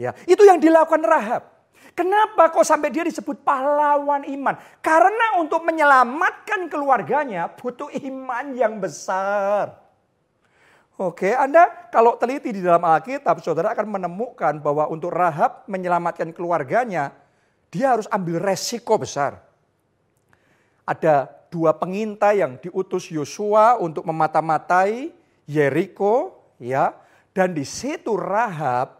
Ya, 0.00 0.16
itu 0.24 0.48
yang 0.48 0.56
dilakukan 0.56 1.04
Rahab. 1.04 1.57
Kenapa 1.98 2.54
kok 2.54 2.62
sampai 2.62 2.94
dia 2.94 3.02
disebut 3.02 3.42
pahlawan 3.42 4.22
iman? 4.22 4.54
Karena 4.78 5.42
untuk 5.42 5.66
menyelamatkan 5.66 6.70
keluarganya 6.70 7.50
butuh 7.50 7.90
iman 7.90 8.54
yang 8.54 8.78
besar. 8.78 9.74
Oke, 10.98 11.30
Anda 11.30 11.90
kalau 11.94 12.18
teliti 12.18 12.50
di 12.50 12.62
dalam 12.62 12.82
Alkitab, 12.82 13.38
saudara 13.38 13.70
akan 13.70 13.98
menemukan 13.98 14.58
bahwa 14.58 14.90
untuk 14.90 15.14
Rahab 15.14 15.62
menyelamatkan 15.70 16.34
keluarganya, 16.34 17.14
dia 17.70 17.94
harus 17.94 18.10
ambil 18.10 18.42
resiko 18.42 18.98
besar. 18.98 19.38
Ada 20.82 21.30
dua 21.54 21.74
pengintai 21.74 22.42
yang 22.42 22.58
diutus 22.58 23.14
Yosua 23.14 23.78
untuk 23.78 24.06
memata-matai 24.10 25.14
Yeriko, 25.46 26.34
ya, 26.58 26.94
dan 27.30 27.54
di 27.54 27.62
situ 27.62 28.18
Rahab 28.18 28.98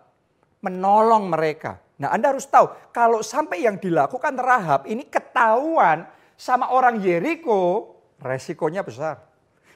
menolong 0.63 1.27
mereka. 1.27 1.83
Nah 1.99 2.15
Anda 2.15 2.31
harus 2.31 2.47
tahu, 2.47 2.71
kalau 2.95 3.27
sampai 3.27 3.67
yang 3.67 3.77
dilakukan 3.79 4.39
Rahab 4.39 4.87
ini 4.87 5.03
ketahuan 5.07 6.07
sama 6.39 6.71
orang 6.71 7.03
Yeriko, 7.03 7.95
resikonya 8.23 8.87
besar. 8.87 9.19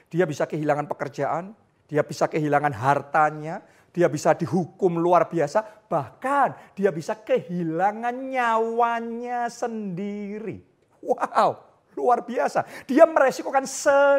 Dia 0.06 0.22
bisa 0.22 0.46
kehilangan 0.46 0.86
pekerjaan, 0.86 1.50
dia 1.90 2.06
bisa 2.06 2.30
kehilangan 2.30 2.70
hartanya, 2.70 3.58
dia 3.90 4.06
bisa 4.06 4.38
dihukum 4.38 5.02
luar 5.02 5.26
biasa, 5.26 5.90
bahkan 5.90 6.54
dia 6.78 6.94
bisa 6.94 7.18
kehilangan 7.18 8.14
nyawanya 8.30 9.50
sendiri. 9.50 10.62
Wow, 11.02 11.71
Luar 11.92 12.24
biasa. 12.24 12.64
Dia 12.88 13.04
meresikokan 13.04 13.68
segalanya. 13.68 14.12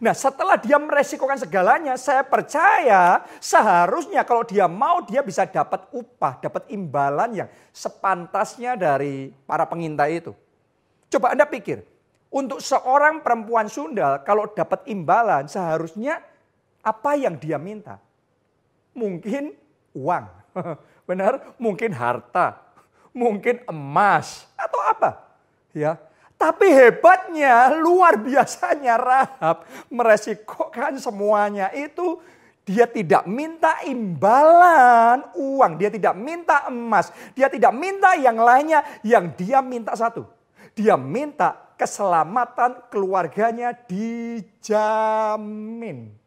Nah 0.00 0.16
setelah 0.16 0.56
dia 0.56 0.80
meresikokan 0.80 1.36
segalanya, 1.36 2.00
saya 2.00 2.24
percaya 2.24 3.20
seharusnya 3.36 4.24
kalau 4.24 4.48
dia 4.48 4.64
mau 4.64 5.04
dia 5.04 5.20
bisa 5.20 5.44
dapat 5.44 5.84
upah, 5.92 6.40
dapat 6.40 6.64
imbalan 6.72 7.44
yang 7.44 7.48
sepantasnya 7.68 8.80
dari 8.80 9.28
para 9.44 9.68
pengintai 9.68 10.24
itu. 10.24 10.32
Coba 11.12 11.36
Anda 11.36 11.44
pikir, 11.44 11.84
untuk 12.32 12.64
seorang 12.64 13.22
perempuan 13.22 13.68
sundal 13.68 14.24
kalau 14.24 14.50
dapat 14.50 14.88
imbalan 14.90 15.46
seharusnya 15.46 16.18
apa 16.82 17.14
yang 17.14 17.36
dia 17.38 17.60
minta? 17.60 18.02
Mungkin 18.96 19.52
uang, 19.94 20.26
benar? 21.08 21.54
Mungkin 21.60 21.94
harta, 21.94 22.58
mungkin 23.14 23.62
emas, 23.70 24.50
atau 24.58 24.80
apa? 24.82 25.33
Ya. 25.74 25.98
Tapi 26.38 26.66
hebatnya, 26.70 27.74
luar 27.78 28.18
biasanya 28.18 28.98
Rahab 28.98 29.64
meresikokan 29.90 30.98
semuanya 30.98 31.70
itu 31.74 32.20
dia 32.64 32.88
tidak 32.88 33.28
minta 33.28 33.84
imbalan 33.84 35.20
uang, 35.36 35.76
dia 35.76 35.92
tidak 35.92 36.16
minta 36.16 36.64
emas, 36.72 37.12
dia 37.36 37.52
tidak 37.52 37.76
minta 37.76 38.16
yang 38.16 38.40
lainnya, 38.40 38.80
yang 39.04 39.28
dia 39.36 39.60
minta 39.60 39.92
satu. 39.92 40.24
Dia 40.74 40.96
minta 40.98 41.54
keselamatan 41.78 42.88
keluarganya 42.90 43.76
dijamin. 43.86 44.58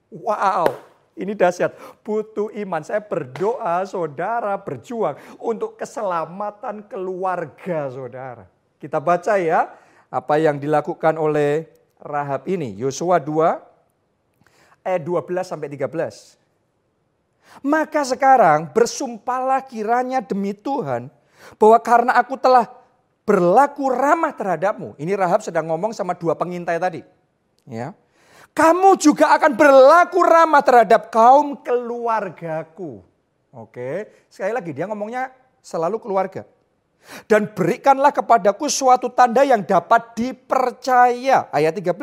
Wow, 0.07 0.71
ini 1.17 1.35
dahsyat. 1.35 1.73
Butuh 2.05 2.53
iman. 2.63 2.79
Saya 2.85 3.03
berdoa 3.03 3.83
saudara 3.83 4.55
berjuang 4.55 5.17
untuk 5.41 5.75
keselamatan 5.75 6.85
keluarga 6.87 7.91
saudara. 7.91 8.47
Kita 8.77 9.01
baca 9.01 9.37
ya 9.41 9.73
apa 10.07 10.35
yang 10.37 10.61
dilakukan 10.61 11.17
oleh 11.17 11.65
Rahab 11.97 12.45
ini. 12.45 12.77
Yosua 12.77 13.17
2 13.17 14.85
ayat 14.85 15.01
12 15.01 15.43
sampai 15.43 15.67
13. 15.67 16.37
Maka 17.65 18.01
sekarang 18.05 18.69
bersumpahlah 18.69 19.65
kiranya 19.65 20.21
demi 20.21 20.53
Tuhan 20.53 21.09
bahwa 21.57 21.77
karena 21.81 22.13
aku 22.15 22.37
telah 22.37 22.69
berlaku 23.27 23.91
ramah 23.91 24.31
terhadapmu. 24.31 24.95
Ini 24.95 25.13
Rahab 25.19 25.43
sedang 25.43 25.67
ngomong 25.67 25.91
sama 25.91 26.15
dua 26.15 26.37
pengintai 26.37 26.79
tadi. 26.79 27.01
Ya. 27.67 27.91
Kamu 28.55 28.95
juga 28.97 29.35
akan 29.35 29.53
berlaku 29.53 30.19
ramah 30.23 30.63
terhadap 30.63 31.11
kaum 31.11 31.59
keluargaku. 31.61 33.03
Oke, 33.53 34.07
sekali 34.31 34.53
lagi 34.53 34.71
dia 34.71 34.87
ngomongnya 34.87 35.29
selalu 35.61 35.99
keluarga. 36.01 36.47
Dan 37.27 37.51
berikanlah 37.55 38.11
kepadaku 38.11 38.67
suatu 38.67 39.07
tanda 39.11 39.43
yang 39.43 39.63
dapat 39.63 40.15
dipercaya. 40.15 41.47
Ayat 41.51 41.73
13. 41.75 41.95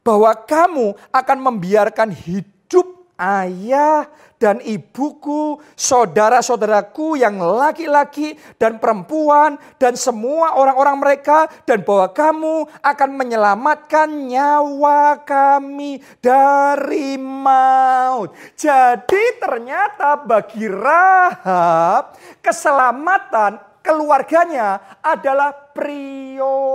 Bahwa 0.00 0.32
kamu 0.32 0.96
akan 1.12 1.38
membiarkan 1.40 2.14
hidup 2.14 2.96
ayah 3.16 4.06
dan 4.36 4.60
ibuku, 4.60 5.56
saudara-saudaraku 5.72 7.16
yang 7.16 7.40
laki-laki 7.40 8.36
dan 8.60 8.76
perempuan 8.76 9.56
dan 9.80 9.96
semua 9.96 10.60
orang-orang 10.60 10.96
mereka 11.00 11.48
dan 11.64 11.80
bahwa 11.80 12.12
kamu 12.12 12.54
akan 12.84 13.10
menyelamatkan 13.16 14.08
nyawa 14.28 15.24
kami 15.24 16.04
dari 16.20 17.16
maut. 17.16 18.36
Jadi 18.52 19.40
ternyata 19.40 20.20
bagi 20.20 20.68
Rahab 20.68 22.12
keselamatan 22.44 23.65
keluarganya 23.86 24.98
adalah 24.98 25.54
prioritas. 25.70 26.66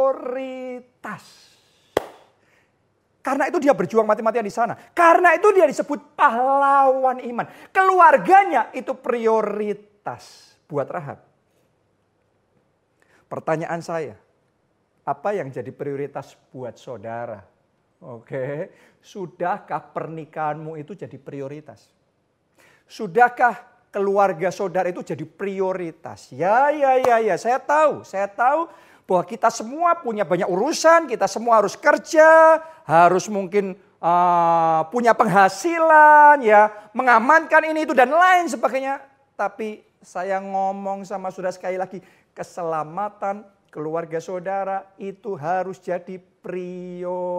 Karena 3.22 3.46
itu 3.51 3.60
dia 3.62 3.75
berjuang 3.75 4.08
mati-matian 4.08 4.48
di 4.48 4.53
sana. 4.53 4.74
Karena 4.96 5.36
itu 5.38 5.51
dia 5.53 5.68
disebut 5.70 6.18
pahlawan 6.18 7.20
iman. 7.22 7.46
Keluarganya 7.70 8.72
itu 8.74 8.98
prioritas 8.98 10.56
buat 10.65 10.89
Rahab. 10.89 11.22
Pertanyaan 13.30 13.84
saya, 13.86 14.18
apa 15.06 15.38
yang 15.38 15.53
jadi 15.53 15.70
prioritas 15.70 16.34
buat 16.50 16.75
saudara? 16.82 17.46
Oke, 18.01 18.74
sudahkah 18.98 19.94
pernikahanmu 19.94 20.74
itu 20.82 20.98
jadi 20.98 21.22
prioritas? 21.22 21.94
Sudahkah 22.89 23.81
keluarga 23.92 24.50
saudara 24.50 24.88
itu 24.90 25.04
jadi 25.04 25.28
prioritas? 25.28 26.32
Ya, 26.32 26.72
ya, 26.72 26.98
ya, 26.98 27.20
ya, 27.20 27.36
saya 27.38 27.60
tahu, 27.60 28.08
saya 28.08 28.26
tahu 28.32 28.72
bahwa 29.06 29.28
kita 29.28 29.52
semua 29.52 30.00
punya 30.00 30.24
banyak 30.24 30.48
urusan, 30.48 31.12
kita 31.12 31.28
semua 31.28 31.60
harus 31.60 31.76
kerja, 31.76 32.64
harus 32.88 33.28
mungkin 33.28 33.76
uh, 34.00 34.88
punya 34.88 35.12
penghasilan, 35.12 36.40
ya, 36.42 36.72
mengamankan 36.96 37.68
ini 37.68 37.84
itu 37.84 37.92
dan 37.92 38.10
lain 38.10 38.48
sebagainya. 38.48 39.04
Tapi 39.36 39.84
saya 40.00 40.40
ngomong 40.40 41.04
sama 41.04 41.28
saudara 41.30 41.52
sekali 41.52 41.76
lagi, 41.76 42.00
keselamatan 42.32 43.44
keluarga 43.68 44.24
saudara 44.24 44.88
itu 44.96 45.36
harus 45.36 45.80
jadi 45.84 46.20
prioritas. 46.40 47.30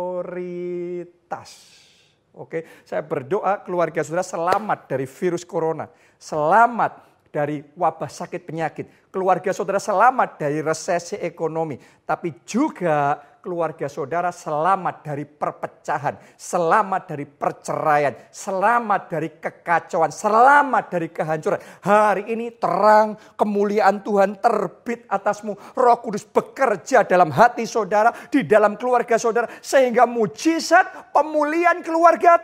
Oke, 2.32 2.64
saya 2.88 3.04
berdoa 3.04 3.60
keluarga 3.60 4.00
saudara 4.00 4.24
selamat 4.24 4.88
dari 4.88 5.04
virus 5.04 5.44
corona, 5.44 5.84
selamat 6.16 7.04
dari 7.32 7.64
wabah 7.76 8.08
sakit 8.08 8.40
penyakit. 8.44 8.86
Keluarga 9.08 9.52
saudara 9.56 9.80
selamat 9.80 10.40
dari 10.40 10.60
resesi 10.60 11.16
ekonomi. 11.20 11.80
Tapi 12.04 12.44
juga 12.44 13.20
keluarga 13.42 13.90
saudara 13.90 14.30
selamat 14.30 15.02
dari 15.02 15.26
perpecahan. 15.26 16.14
Selamat 16.38 17.10
dari 17.10 17.26
perceraian. 17.26 18.14
Selamat 18.30 19.10
dari 19.10 19.34
kekacauan. 19.34 20.14
Selamat 20.14 20.94
dari 20.94 21.10
kehancuran. 21.10 21.58
Hari 21.82 22.30
ini 22.30 22.54
terang 22.54 23.18
kemuliaan 23.34 24.06
Tuhan 24.06 24.38
terbit 24.38 25.10
atasmu. 25.10 25.58
Roh 25.74 25.98
Kudus 25.98 26.22
bekerja 26.22 27.02
dalam 27.02 27.34
hati 27.34 27.66
saudara. 27.66 28.14
Di 28.30 28.46
dalam 28.46 28.78
keluarga 28.78 29.18
saudara. 29.18 29.50
Sehingga 29.58 30.06
mujizat 30.06 31.10
pemulihan 31.10 31.82
keluarga 31.82 32.38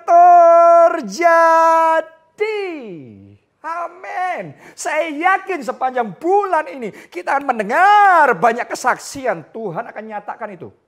terjadi. 0.99 1.39
Amin. 3.63 4.55
Saya 4.75 5.15
yakin 5.15 5.63
sepanjang 5.63 6.15
bulan 6.19 6.67
ini 6.71 6.91
kita 6.91 7.39
akan 7.39 7.55
mendengar 7.55 8.35
banyak 8.35 8.67
kesaksian. 8.67 9.47
Tuhan 9.55 9.87
akan 9.87 10.03
nyatakan 10.03 10.51
itu. 10.59 10.88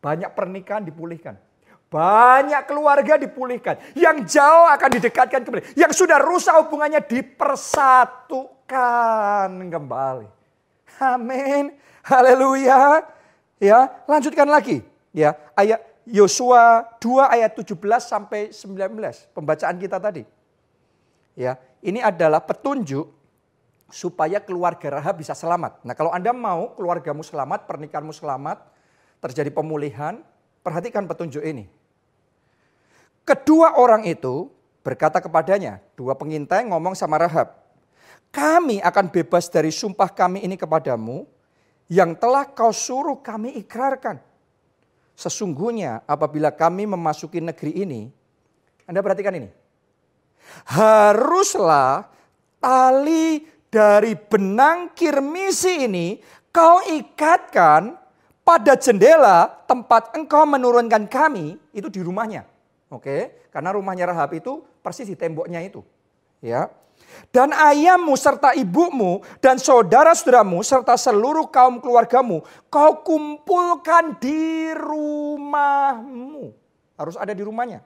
Banyak 0.00 0.32
pernikahan 0.32 0.80
dipulihkan. 0.84 1.36
Banyak 1.90 2.66
keluarga 2.70 3.18
dipulihkan. 3.20 3.76
Yang 3.98 4.40
jauh 4.40 4.68
akan 4.72 4.90
didekatkan 4.96 5.44
kembali. 5.44 5.64
Yang 5.76 5.92
sudah 6.00 6.18
rusak 6.22 6.54
hubungannya 6.56 7.00
dipersatukan 7.04 9.50
kembali. 9.68 10.28
Amin. 11.00 11.72
Haleluya. 12.04 13.02
Ya, 13.60 13.92
lanjutkan 14.08 14.48
lagi. 14.48 14.80
Ya, 15.12 15.36
ayat 15.52 15.84
Yosua 16.08 16.96
2 17.02 17.28
ayat 17.28 17.52
17 17.58 17.76
sampai 18.00 18.48
19 18.54 19.28
pembacaan 19.36 19.76
kita 19.76 20.00
tadi. 20.00 20.24
Ya, 21.36 21.60
ini 21.84 22.00
adalah 22.00 22.40
petunjuk 22.40 23.20
supaya 23.90 24.38
keluarga 24.38 25.02
Rahab 25.02 25.18
bisa 25.18 25.34
selamat. 25.34 25.82
Nah 25.82 25.98
kalau 25.98 26.14
Anda 26.14 26.30
mau 26.30 26.78
keluargamu 26.78 27.26
selamat, 27.26 27.66
pernikahanmu 27.66 28.14
selamat, 28.14 28.62
terjadi 29.20 29.52
pemulihan, 29.52 30.20
perhatikan 30.64 31.04
petunjuk 31.04 31.44
ini. 31.44 31.68
Kedua 33.24 33.76
orang 33.76 34.08
itu 34.08 34.48
berkata 34.80 35.20
kepadanya, 35.20 35.78
dua 35.94 36.16
pengintai 36.16 36.66
ngomong 36.66 36.96
sama 36.96 37.20
Rahab, 37.20 37.52
kami 38.32 38.80
akan 38.80 39.06
bebas 39.12 39.46
dari 39.52 39.70
sumpah 39.70 40.08
kami 40.10 40.42
ini 40.42 40.56
kepadamu 40.56 41.28
yang 41.86 42.16
telah 42.16 42.48
kau 42.48 42.72
suruh 42.72 43.20
kami 43.20 43.54
ikrarkan. 43.60 44.18
Sesungguhnya 45.14 46.00
apabila 46.08 46.48
kami 46.48 46.88
memasuki 46.88 47.44
negeri 47.44 47.76
ini, 47.84 48.08
Anda 48.88 49.04
perhatikan 49.04 49.36
ini 49.36 49.60
haruslah 50.66 52.08
tali 52.58 53.44
dari 53.70 54.18
benang 54.18 54.92
kirmisi 54.96 55.86
ini 55.86 56.18
kau 56.50 56.82
ikatkan 56.82 57.94
pada 58.42 58.74
jendela 58.76 59.46
tempat 59.68 60.14
engkau 60.16 60.42
menurunkan 60.48 61.06
kami 61.06 61.60
itu 61.70 61.88
di 61.92 62.00
rumahnya. 62.00 62.46
Oke, 62.90 63.46
karena 63.54 63.70
rumahnya 63.76 64.10
Rahab 64.10 64.34
itu 64.34 64.64
persis 64.82 65.06
di 65.06 65.14
temboknya 65.14 65.62
itu. 65.62 65.84
Ya. 66.42 66.72
Dan 67.34 67.50
ayahmu 67.50 68.14
serta 68.14 68.54
ibumu 68.54 69.24
dan 69.42 69.56
saudara-saudaramu 69.58 70.62
serta 70.62 70.94
seluruh 70.94 71.48
kaum 71.48 71.80
keluargamu 71.80 72.44
kau 72.68 72.92
kumpulkan 73.02 74.18
di 74.20 74.70
rumahmu. 74.76 76.54
Harus 77.00 77.16
ada 77.16 77.32
di 77.32 77.40
rumahnya 77.40 77.80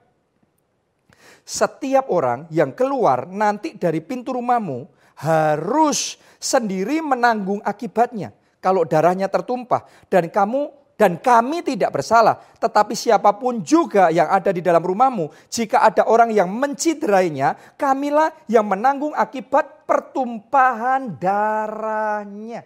setiap 1.45 2.09
orang 2.09 2.49
yang 2.49 2.73
keluar 2.73 3.29
nanti 3.29 3.77
dari 3.77 4.01
pintu 4.01 4.33
rumahmu 4.33 4.89
harus 5.21 6.17
sendiri 6.41 6.99
menanggung 7.05 7.61
akibatnya. 7.61 8.33
Kalau 8.65 8.81
darahnya 8.81 9.29
tertumpah 9.29 9.85
dan 10.09 10.25
kamu 10.25 10.73
dan 10.97 11.21
kami 11.21 11.61
tidak 11.61 12.01
bersalah, 12.01 12.41
tetapi 12.57 12.97
siapa 12.97 13.29
pun 13.37 13.61
juga 13.61 14.09
yang 14.09 14.25
ada 14.31 14.49
di 14.49 14.63
dalam 14.63 14.81
rumahmu, 14.81 15.29
jika 15.53 15.85
ada 15.85 16.07
orang 16.09 16.33
yang 16.33 16.49
menciderainya, 16.49 17.77
kamilah 17.77 18.33
yang 18.49 18.65
menanggung 18.65 19.13
akibat 19.13 19.85
pertumpahan 19.85 21.13
darahnya. 21.19 22.65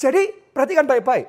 Jadi 0.00 0.32
perhatikan 0.54 0.88
baik-baik. 0.88 1.28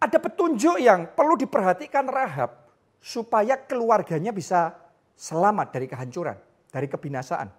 Ada 0.00 0.16
petunjuk 0.16 0.80
yang 0.80 1.12
perlu 1.12 1.36
diperhatikan 1.36 2.08
Rahab 2.08 2.56
supaya 3.04 3.60
keluarganya 3.60 4.32
bisa 4.32 4.72
selamat 5.12 5.76
dari 5.76 5.84
kehancuran, 5.92 6.40
dari 6.72 6.88
kebinasaan. 6.88 7.52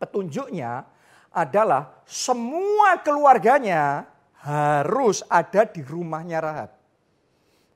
Petunjuknya 0.00 0.88
adalah 1.34 2.00
semua 2.06 3.02
keluarganya 3.02 4.06
harus 4.38 5.26
ada 5.26 5.66
di 5.66 5.82
rumahnya 5.82 6.38
Rahab. 6.38 6.70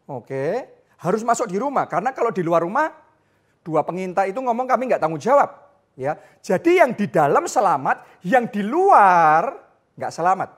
Oke, 0.08 0.64
harus 0.96 1.20
masuk 1.26 1.50
di 1.50 1.58
rumah 1.60 1.84
karena 1.90 2.14
kalau 2.14 2.32
di 2.32 2.40
luar 2.40 2.64
rumah 2.64 2.88
dua 3.66 3.84
pengintai 3.84 4.32
itu 4.32 4.40
ngomong 4.40 4.64
kami 4.64 4.88
nggak 4.88 5.02
tanggung 5.02 5.20
jawab. 5.20 5.68
Ya, 5.98 6.14
jadi 6.38 6.86
yang 6.86 6.94
di 6.94 7.10
dalam 7.10 7.50
selamat, 7.50 8.22
yang 8.22 8.46
di 8.46 8.62
luar 8.62 9.50
nggak 9.98 10.14
selamat. 10.14 10.50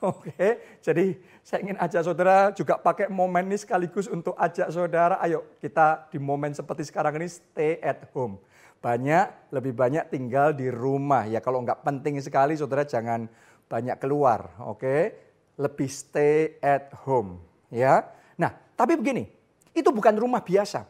Oke, 0.16 0.80
jadi 0.80 1.12
saya 1.44 1.60
ingin 1.64 1.76
ajak 1.76 2.02
saudara 2.08 2.52
juga 2.56 2.80
pakai 2.80 3.12
momen 3.12 3.52
ini 3.52 3.60
sekaligus 3.60 4.08
untuk 4.08 4.32
ajak 4.40 4.72
saudara, 4.72 5.20
ayo 5.20 5.44
kita 5.60 6.08
di 6.08 6.16
momen 6.16 6.56
seperti 6.56 6.88
sekarang 6.88 7.20
ini 7.20 7.28
stay 7.28 7.76
at 7.84 8.08
home. 8.16 8.40
Banyak, 8.78 9.50
lebih 9.50 9.74
banyak 9.74 10.06
tinggal 10.10 10.54
di 10.54 10.70
rumah. 10.70 11.26
Ya 11.26 11.42
kalau 11.42 11.62
nggak 11.66 11.82
penting 11.82 12.22
sekali 12.22 12.54
saudara 12.54 12.86
jangan 12.86 13.26
banyak 13.68 13.96
keluar, 14.00 14.56
oke. 14.64 15.26
lebih 15.58 15.90
stay 15.90 16.54
at 16.62 16.94
home, 17.02 17.42
ya. 17.66 18.06
Nah, 18.38 18.54
tapi 18.78 18.94
begini, 18.94 19.26
itu 19.74 19.90
bukan 19.90 20.14
rumah 20.14 20.38
biasa. 20.38 20.86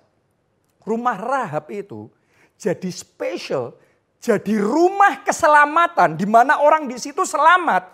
Rumah 0.84 1.16
Rahab 1.16 1.72
itu 1.72 2.12
jadi 2.60 2.92
special, 2.92 3.72
jadi 4.20 4.60
rumah 4.60 5.24
keselamatan 5.24 6.20
di 6.20 6.28
mana 6.28 6.60
orang 6.60 6.84
di 6.84 7.00
situ 7.00 7.24
selamat. 7.24 7.88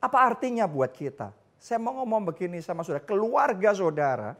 Apa 0.00 0.18
artinya 0.22 0.66
buat 0.70 0.92
kita? 0.94 1.32
Saya 1.58 1.78
mau 1.82 1.92
ngomong 1.98 2.24
begini 2.30 2.62
sama 2.62 2.86
saudara, 2.86 3.02
keluarga 3.02 3.74
saudara, 3.74 4.38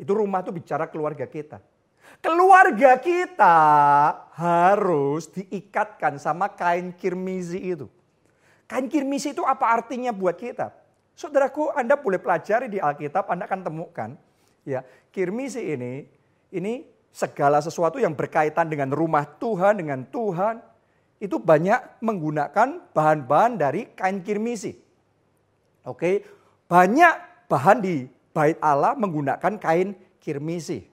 itu 0.00 0.12
rumah 0.16 0.40
itu 0.40 0.48
bicara 0.48 0.88
keluarga 0.88 1.28
kita. 1.28 1.60
Keluarga 2.24 2.96
kita 2.96 3.56
harus 4.32 5.28
diikatkan 5.28 6.16
sama 6.16 6.48
kain 6.48 6.96
kirmizi 6.96 7.60
itu. 7.60 7.86
Kain 8.64 8.88
kirmizi 8.88 9.36
itu 9.36 9.44
apa 9.44 9.68
artinya 9.68 10.10
buat 10.10 10.40
kita? 10.40 10.72
Saudaraku, 11.12 11.68
Anda 11.76 12.00
boleh 12.00 12.16
pelajari 12.16 12.72
di 12.72 12.80
Alkitab, 12.80 13.28
Anda 13.28 13.44
akan 13.44 13.60
temukan. 13.60 14.10
Ya, 14.64 14.84
kirmizi 15.12 15.60
ini, 15.60 16.08
ini 16.48 16.88
segala 17.12 17.60
sesuatu 17.60 18.00
yang 18.00 18.16
berkaitan 18.16 18.72
dengan 18.72 18.88
rumah 18.88 19.28
Tuhan, 19.28 19.80
dengan 19.80 20.04
Tuhan, 20.08 20.64
itu 21.20 21.36
banyak 21.36 22.00
menggunakan 22.00 22.88
bahan-bahan 22.96 23.60
dari 23.60 23.92
kain 23.92 24.24
kirmizi. 24.24 24.72
Oke, 25.84 26.24
banyak 26.68 27.48
bahan 27.48 27.84
di 27.84 28.19
bait 28.30 28.56
Allah 28.62 28.94
menggunakan 28.94 29.58
kain 29.58 29.94
kirmizi. 30.22 30.86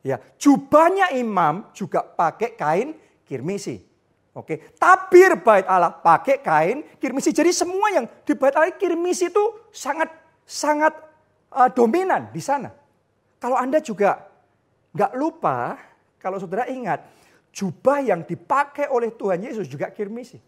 Ya, 0.00 0.16
jubahnya 0.40 1.12
imam 1.12 1.68
juga 1.76 2.00
pakai 2.00 2.56
kain 2.56 2.96
kirmisi. 3.28 3.84
Oke, 4.32 4.72
tabir 4.80 5.36
bait 5.42 5.66
Allah 5.68 5.92
pakai 5.92 6.40
kain 6.40 6.86
kirmisi. 6.96 7.34
Jadi 7.34 7.52
semua 7.52 7.92
yang 7.92 8.06
di 8.24 8.32
bait 8.32 8.54
Allah 8.56 8.72
kirmisi 8.72 9.28
itu 9.28 9.44
sangat 9.74 10.08
sangat 10.48 10.96
uh, 11.52 11.68
dominan 11.68 12.32
di 12.32 12.40
sana. 12.40 12.72
Kalau 13.36 13.58
Anda 13.58 13.82
juga 13.84 14.24
nggak 14.96 15.12
lupa, 15.18 15.76
kalau 16.16 16.40
saudara 16.40 16.70
ingat, 16.70 17.04
jubah 17.50 18.00
yang 18.00 18.22
dipakai 18.24 18.88
oleh 18.88 19.12
Tuhan 19.12 19.42
Yesus 19.42 19.66
juga 19.66 19.90
kirmisi. 19.90 20.38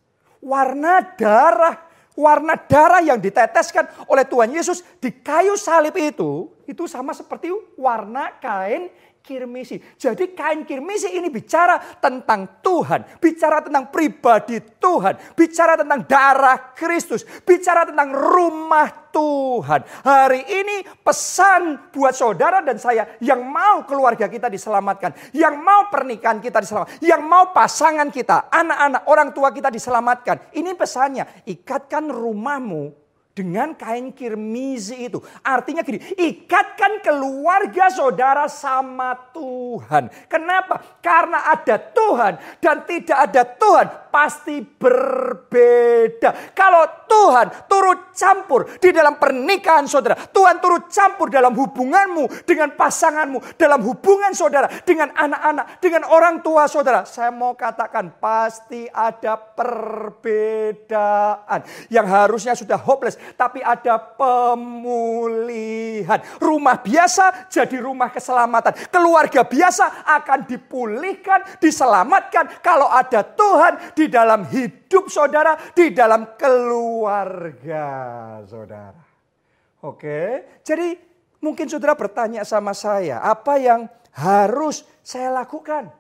Warna 0.42 1.03
darah, 1.14 1.91
warna 2.16 2.57
darah 2.57 3.01
yang 3.01 3.18
diteteskan 3.18 4.09
oleh 4.09 4.25
Tuhan 4.29 4.53
Yesus 4.53 4.85
di 5.01 5.11
kayu 5.12 5.57
salib 5.57 5.96
itu, 5.96 6.53
itu 6.68 6.85
sama 6.88 7.16
seperti 7.16 7.53
warna 7.77 8.37
kain 8.40 8.92
kirmisi. 9.22 9.79
Jadi 9.96 10.35
kain 10.35 10.66
kirmisi 10.66 11.14
ini 11.14 11.31
bicara 11.31 11.79
tentang 12.03 12.61
Tuhan, 12.61 13.22
bicara 13.22 13.62
tentang 13.62 13.88
pribadi 13.88 14.59
Tuhan, 14.59 15.14
bicara 15.38 15.79
tentang 15.79 16.03
darah 16.05 16.75
Kristus, 16.75 17.22
bicara 17.46 17.87
tentang 17.87 18.11
rumah 18.11 19.01
Tuhan. 19.12 19.81
Hari 20.03 20.42
ini 20.48 20.77
pesan 21.05 21.92
buat 21.92 22.16
saudara 22.16 22.64
dan 22.64 22.81
saya 22.81 23.20
yang 23.20 23.44
mau 23.44 23.85
keluarga 23.85 24.27
kita 24.27 24.48
diselamatkan, 24.48 25.12
yang 25.37 25.61
mau 25.61 25.92
pernikahan 25.92 26.40
kita 26.40 26.64
diselamatkan, 26.64 27.05
yang 27.05 27.22
mau 27.22 27.53
pasangan 27.53 28.09
kita, 28.09 28.48
anak-anak, 28.48 29.03
orang 29.07 29.29
tua 29.37 29.53
kita 29.53 29.68
diselamatkan. 29.68 30.51
Ini 30.57 30.72
pesannya, 30.72 31.44
ikatkan 31.44 32.09
rumahmu 32.09 33.03
dengan 33.33 33.72
kain 33.72 34.12
kirmizi 34.12 35.09
itu. 35.09 35.18
Artinya 35.40 35.81
gini, 35.81 35.98
ikatkan 36.16 37.01
keluarga 37.01 37.88
saudara 37.88 38.44
sama 38.48 39.16
Tuhan. 39.33 40.12
Kenapa? 40.29 41.01
Karena 41.01 41.48
ada 41.48 41.81
Tuhan 41.81 42.37
dan 42.61 42.85
tidak 42.85 43.18
ada 43.18 43.42
Tuhan 43.44 43.87
pasti 44.12 44.61
berbeda. 44.61 46.53
Kalau 46.53 47.01
Tuhan 47.12 47.68
turut 47.68 48.16
campur 48.16 48.64
di 48.81 48.88
dalam 48.88 49.20
pernikahan 49.20 49.85
saudara, 49.85 50.16
Tuhan 50.16 50.64
turut 50.64 50.88
campur 50.88 51.29
dalam 51.29 51.53
hubunganmu 51.53 52.48
dengan 52.48 52.72
pasanganmu, 52.72 53.61
dalam 53.61 53.85
hubungan 53.85 54.33
saudara 54.33 54.64
dengan 54.81 55.12
anak-anak, 55.12 55.77
dengan 55.85 56.09
orang 56.09 56.40
tua 56.40 56.64
saudara. 56.64 57.05
Saya 57.05 57.29
mau 57.29 57.53
katakan 57.53 58.16
pasti 58.16 58.88
ada 58.88 59.37
perbedaan 59.37 60.72
yang 61.92 62.09
harusnya 62.09 62.57
sudah 62.57 62.81
hopeless, 62.81 63.20
tapi 63.37 63.61
ada 63.61 64.01
pemulihan. 64.16 65.37
Rumah 66.40 66.81
biasa 66.81 67.53
jadi 67.53 67.77
rumah 67.77 68.09
keselamatan. 68.09 68.88
Keluarga 68.88 69.44
biasa 69.44 70.09
akan 70.16 70.48
dipulihkan, 70.48 71.61
diselamatkan 71.61 72.64
kalau 72.64 72.88
ada 72.88 73.20
Tuhan 73.20 73.92
di 73.92 74.09
dalam 74.09 74.48
hidup 74.48 74.82
saudara, 75.09 75.57
di 75.72 75.94
dalam 75.94 76.37
keluarga 76.37 77.87
saudara. 78.44 79.00
Oke, 79.83 80.46
jadi 80.62 80.94
mungkin 81.42 81.66
saudara 81.66 81.96
bertanya 81.98 82.46
sama 82.46 82.70
saya, 82.76 83.18
apa 83.24 83.59
yang 83.59 83.88
harus 84.14 84.85
saya 85.02 85.33
lakukan? 85.33 85.90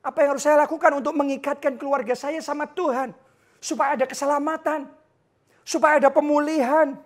Apa 0.00 0.24
yang 0.24 0.30
harus 0.34 0.44
saya 0.48 0.56
lakukan 0.58 0.96
untuk 0.96 1.12
mengikatkan 1.12 1.76
keluarga 1.76 2.16
saya 2.16 2.40
sama 2.40 2.64
Tuhan? 2.66 3.12
Supaya 3.60 3.94
ada 3.94 4.08
keselamatan, 4.08 4.88
supaya 5.62 6.00
ada 6.00 6.08
pemulihan. 6.08 6.96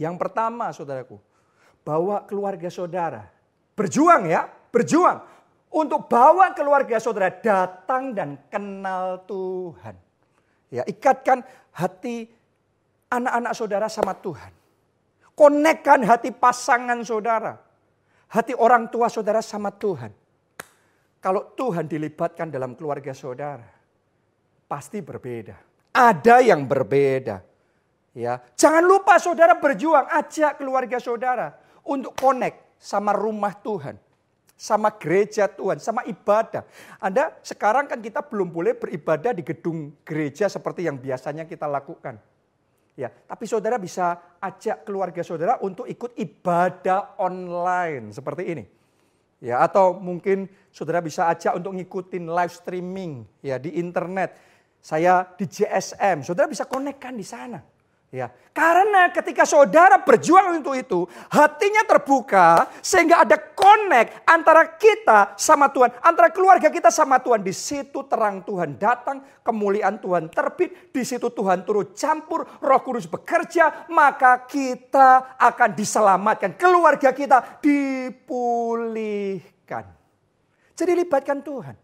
Yang 0.00 0.16
pertama 0.16 0.72
saudaraku, 0.72 1.20
bawa 1.84 2.24
keluarga 2.24 2.72
saudara. 2.72 3.28
Berjuang 3.76 4.26
ya, 4.26 4.48
berjuang 4.72 5.37
untuk 5.68 6.08
bawa 6.08 6.56
keluarga 6.56 6.96
saudara 6.96 7.28
datang 7.28 8.16
dan 8.16 8.40
kenal 8.48 9.20
Tuhan. 9.28 9.96
Ya, 10.68 10.84
ikatkan 10.84 11.44
hati 11.72 12.28
anak-anak 13.08 13.52
saudara 13.56 13.86
sama 13.88 14.16
Tuhan. 14.16 14.52
Konekkan 15.36 16.04
hati 16.04 16.32
pasangan 16.32 16.98
saudara. 17.04 17.56
Hati 18.28 18.52
orang 18.52 18.92
tua 18.92 19.08
saudara 19.08 19.40
sama 19.40 19.72
Tuhan. 19.72 20.12
Kalau 21.18 21.56
Tuhan 21.56 21.88
dilibatkan 21.88 22.52
dalam 22.52 22.76
keluarga 22.76 23.16
saudara, 23.16 23.64
pasti 24.68 25.00
berbeda. 25.00 25.56
Ada 25.96 26.44
yang 26.44 26.68
berbeda. 26.68 27.40
Ya, 28.12 28.42
jangan 28.58 28.84
lupa 28.84 29.16
saudara 29.16 29.56
berjuang, 29.56 30.10
ajak 30.10 30.58
keluarga 30.60 30.98
saudara 30.98 31.54
untuk 31.86 32.12
connect 32.18 32.76
sama 32.76 33.14
rumah 33.14 33.54
Tuhan 33.56 34.07
sama 34.58 34.90
gereja 34.98 35.46
Tuhan, 35.46 35.78
sama 35.78 36.02
ibadah. 36.02 36.66
Anda 36.98 37.38
sekarang 37.46 37.86
kan 37.86 38.02
kita 38.02 38.26
belum 38.26 38.50
boleh 38.50 38.74
beribadah 38.74 39.30
di 39.30 39.46
gedung 39.46 39.94
gereja 40.02 40.50
seperti 40.50 40.82
yang 40.90 40.98
biasanya 40.98 41.46
kita 41.46 41.70
lakukan. 41.70 42.18
Ya, 42.98 43.14
tapi 43.14 43.46
saudara 43.46 43.78
bisa 43.78 44.34
ajak 44.42 44.82
keluarga 44.82 45.22
saudara 45.22 45.62
untuk 45.62 45.86
ikut 45.86 46.18
ibadah 46.18 47.14
online 47.22 48.10
seperti 48.10 48.42
ini. 48.50 48.64
Ya, 49.38 49.62
atau 49.62 49.94
mungkin 49.94 50.50
saudara 50.74 50.98
bisa 50.98 51.30
ajak 51.30 51.54
untuk 51.54 51.78
ngikutin 51.78 52.26
live 52.26 52.50
streaming 52.50 53.22
ya 53.38 53.62
di 53.62 53.78
internet. 53.78 54.34
Saya 54.82 55.22
di 55.38 55.46
JSM, 55.46 56.26
saudara 56.26 56.50
bisa 56.50 56.66
konekkan 56.66 57.14
di 57.14 57.22
sana. 57.22 57.62
Ya, 58.08 58.32
karena 58.56 59.12
ketika 59.12 59.44
saudara 59.44 60.00
berjuang 60.00 60.64
untuk 60.64 60.72
itu, 60.72 61.04
hatinya 61.28 61.84
terbuka 61.84 62.64
sehingga 62.80 63.20
ada 63.20 63.36
connect 63.36 64.24
antara 64.24 64.64
kita 64.80 65.36
sama 65.36 65.68
Tuhan, 65.68 65.92
antara 66.00 66.32
keluarga 66.32 66.72
kita 66.72 66.88
sama 66.88 67.20
Tuhan. 67.20 67.44
Di 67.44 67.52
situ 67.52 68.00
terang 68.08 68.40
Tuhan 68.48 68.80
datang, 68.80 69.20
kemuliaan 69.44 70.00
Tuhan 70.00 70.32
terbit, 70.32 70.88
di 70.88 71.04
situ 71.04 71.28
Tuhan 71.28 71.68
turut 71.68 71.92
campur, 71.92 72.48
Roh 72.64 72.80
Kudus 72.80 73.04
bekerja, 73.04 73.84
maka 73.92 74.40
kita 74.48 75.36
akan 75.36 75.76
diselamatkan, 75.76 76.56
keluarga 76.56 77.12
kita 77.12 77.60
dipulihkan. 77.60 78.64
Jadi 80.72 80.92
libatkan 80.96 81.44
Tuhan. 81.44 81.76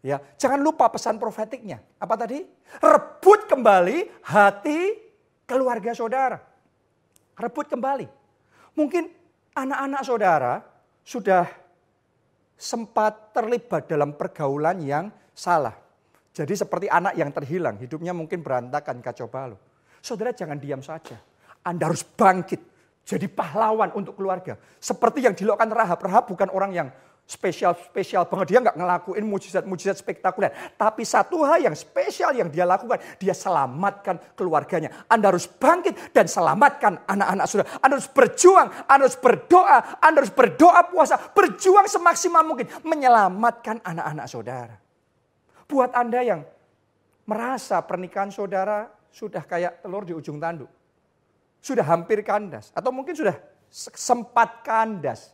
Ya, 0.00 0.16
jangan 0.40 0.64
lupa 0.64 0.88
pesan 0.88 1.20
profetiknya. 1.20 1.84
Apa 2.00 2.16
tadi? 2.16 2.40
Rebut 2.80 3.44
kembali 3.52 4.24
hati 4.24 5.01
keluarga 5.46 5.92
saudara. 5.92 6.38
Rebut 7.36 7.66
kembali. 7.68 8.06
Mungkin 8.76 9.08
anak-anak 9.52 10.02
saudara 10.04 10.54
sudah 11.02 11.44
sempat 12.56 13.34
terlibat 13.34 13.90
dalam 13.90 14.14
pergaulan 14.14 14.78
yang 14.80 15.10
salah. 15.34 15.74
Jadi 16.32 16.56
seperti 16.56 16.86
anak 16.88 17.12
yang 17.18 17.28
terhilang, 17.28 17.76
hidupnya 17.76 18.16
mungkin 18.16 18.40
berantakan 18.40 19.04
kacau 19.04 19.28
balau. 19.28 19.58
Saudara 20.00 20.32
jangan 20.32 20.56
diam 20.56 20.80
saja. 20.80 21.20
Anda 21.62 21.92
harus 21.92 22.02
bangkit. 22.02 22.72
Jadi 23.02 23.26
pahlawan 23.26 23.92
untuk 23.98 24.16
keluarga. 24.16 24.54
Seperti 24.78 25.26
yang 25.26 25.34
dilakukan 25.34 25.68
Rahab. 25.74 25.98
Rahab 26.00 26.24
bukan 26.30 26.48
orang 26.54 26.70
yang 26.72 26.88
spesial-spesial 27.32 28.28
banget. 28.28 28.46
Dia 28.52 28.60
nggak 28.60 28.76
ngelakuin 28.76 29.24
mujizat-mujizat 29.24 29.96
spektakuler. 29.96 30.52
Tapi 30.76 31.00
satu 31.08 31.40
hal 31.48 31.64
yang 31.64 31.72
spesial 31.72 32.36
yang 32.36 32.52
dia 32.52 32.68
lakukan, 32.68 33.00
dia 33.16 33.32
selamatkan 33.32 34.20
keluarganya. 34.36 35.08
Anda 35.08 35.32
harus 35.32 35.48
bangkit 35.48 36.12
dan 36.12 36.28
selamatkan 36.28 37.08
anak-anak 37.08 37.46
saudara. 37.48 37.68
Anda 37.80 37.94
harus 37.96 38.10
berjuang, 38.12 38.68
Anda 38.84 39.02
harus 39.08 39.16
berdoa, 39.16 39.78
Anda 40.04 40.16
harus 40.20 40.34
berdoa 40.34 40.80
puasa, 40.92 41.16
berjuang 41.32 41.88
semaksimal 41.88 42.44
mungkin 42.44 42.68
menyelamatkan 42.84 43.80
anak-anak 43.80 44.26
saudara. 44.28 44.76
Buat 45.64 45.96
Anda 45.96 46.20
yang 46.20 46.40
merasa 47.24 47.80
pernikahan 47.80 48.28
saudara 48.28 48.92
sudah 49.08 49.40
kayak 49.40 49.80
telur 49.80 50.04
di 50.04 50.12
ujung 50.12 50.36
tanduk. 50.36 50.68
Sudah 51.64 51.86
hampir 51.86 52.20
kandas 52.26 52.74
atau 52.76 52.92
mungkin 52.92 53.16
sudah 53.16 53.38
sempat 53.72 54.66
kandas 54.66 55.32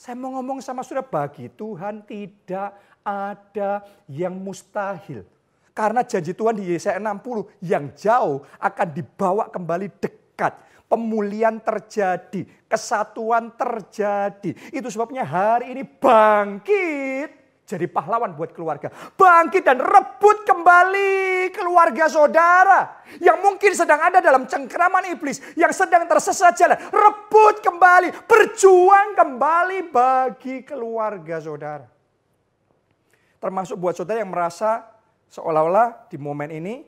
saya 0.00 0.16
mau 0.16 0.32
ngomong 0.40 0.64
sama 0.64 0.80
saudara, 0.80 1.04
bagi 1.04 1.52
Tuhan 1.52 2.00
tidak 2.08 2.72
ada 3.04 3.84
yang 4.08 4.32
mustahil. 4.32 5.28
Karena 5.76 6.00
janji 6.00 6.32
Tuhan 6.32 6.56
di 6.56 6.72
Yesaya 6.72 6.96
60 6.96 7.60
yang 7.60 7.92
jauh 7.92 8.40
akan 8.56 8.88
dibawa 8.96 9.52
kembali 9.52 9.92
dekat. 10.00 10.56
Pemulihan 10.88 11.60
terjadi, 11.60 12.48
kesatuan 12.64 13.52
terjadi. 13.52 14.56
Itu 14.72 14.88
sebabnya 14.88 15.20
hari 15.20 15.76
ini 15.76 15.84
bangkit 15.84 17.39
jadi 17.70 17.86
pahlawan 17.86 18.34
buat 18.34 18.50
keluarga. 18.50 18.90
Bangkit 19.14 19.62
dan 19.62 19.78
rebut 19.78 20.42
kembali 20.42 21.54
keluarga 21.54 22.10
saudara. 22.10 22.98
Yang 23.22 23.38
mungkin 23.46 23.72
sedang 23.78 24.02
ada 24.02 24.18
dalam 24.18 24.50
cengkeraman 24.50 25.14
iblis. 25.14 25.38
Yang 25.54 25.86
sedang 25.86 26.10
tersesat 26.10 26.58
jalan. 26.58 26.74
Rebut 26.90 27.62
kembali. 27.62 28.26
Berjuang 28.26 29.14
kembali 29.14 29.86
bagi 29.86 30.66
keluarga 30.66 31.38
saudara. 31.38 31.86
Termasuk 33.38 33.78
buat 33.78 33.94
saudara 33.94 34.18
yang 34.18 34.34
merasa 34.34 34.90
seolah-olah 35.30 36.10
di 36.10 36.18
momen 36.18 36.50
ini. 36.50 36.82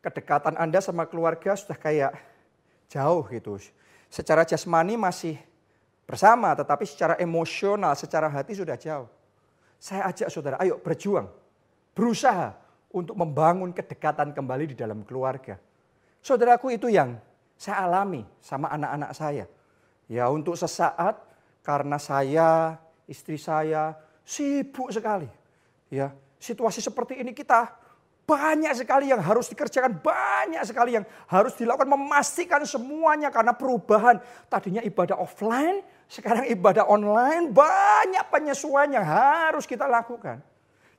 Kedekatan 0.00 0.56
Anda 0.56 0.80
sama 0.80 1.04
keluarga 1.04 1.52
sudah 1.52 1.76
kayak 1.76 2.16
jauh 2.88 3.28
gitu. 3.28 3.60
Secara 4.08 4.48
jasmani 4.48 4.96
masih 4.96 5.36
bersama. 6.08 6.56
Tetapi 6.56 6.88
secara 6.88 7.14
emosional, 7.20 7.92
secara 7.92 8.32
hati 8.32 8.56
sudah 8.56 8.80
jauh. 8.80 9.08
Saya 9.84 10.08
ajak 10.08 10.32
saudara, 10.32 10.56
ayo 10.64 10.80
berjuang. 10.80 11.28
Berusaha 11.92 12.56
untuk 12.88 13.20
membangun 13.20 13.68
kedekatan 13.68 14.32
kembali 14.32 14.72
di 14.72 14.76
dalam 14.80 15.04
keluarga. 15.04 15.60
Saudaraku 16.24 16.72
itu 16.72 16.88
yang 16.88 17.20
saya 17.52 17.84
alami 17.84 18.24
sama 18.40 18.72
anak-anak 18.72 19.12
saya. 19.12 19.44
Ya 20.08 20.24
untuk 20.32 20.56
sesaat 20.56 21.20
karena 21.60 22.00
saya, 22.00 22.80
istri 23.04 23.36
saya 23.36 23.92
sibuk 24.24 24.88
sekali. 24.88 25.28
Ya, 25.92 26.16
situasi 26.40 26.80
seperti 26.80 27.20
ini 27.20 27.36
kita 27.36 27.68
banyak 28.24 28.72
sekali 28.72 29.12
yang 29.12 29.20
harus 29.20 29.52
dikerjakan, 29.52 30.00
banyak 30.00 30.64
sekali 30.64 30.96
yang 30.96 31.04
harus 31.28 31.52
dilakukan, 31.60 31.92
memastikan 31.92 32.64
semuanya 32.64 33.28
karena 33.28 33.52
perubahan. 33.52 34.16
Tadinya 34.48 34.80
ibadah 34.80 35.20
offline, 35.20 35.84
sekarang 36.08 36.46
ibadah 36.52 36.86
online, 36.86 37.50
banyak 37.50 38.24
penyesuaian 38.28 39.00
yang 39.00 39.06
harus 39.06 39.64
kita 39.64 39.88
lakukan. 39.88 40.40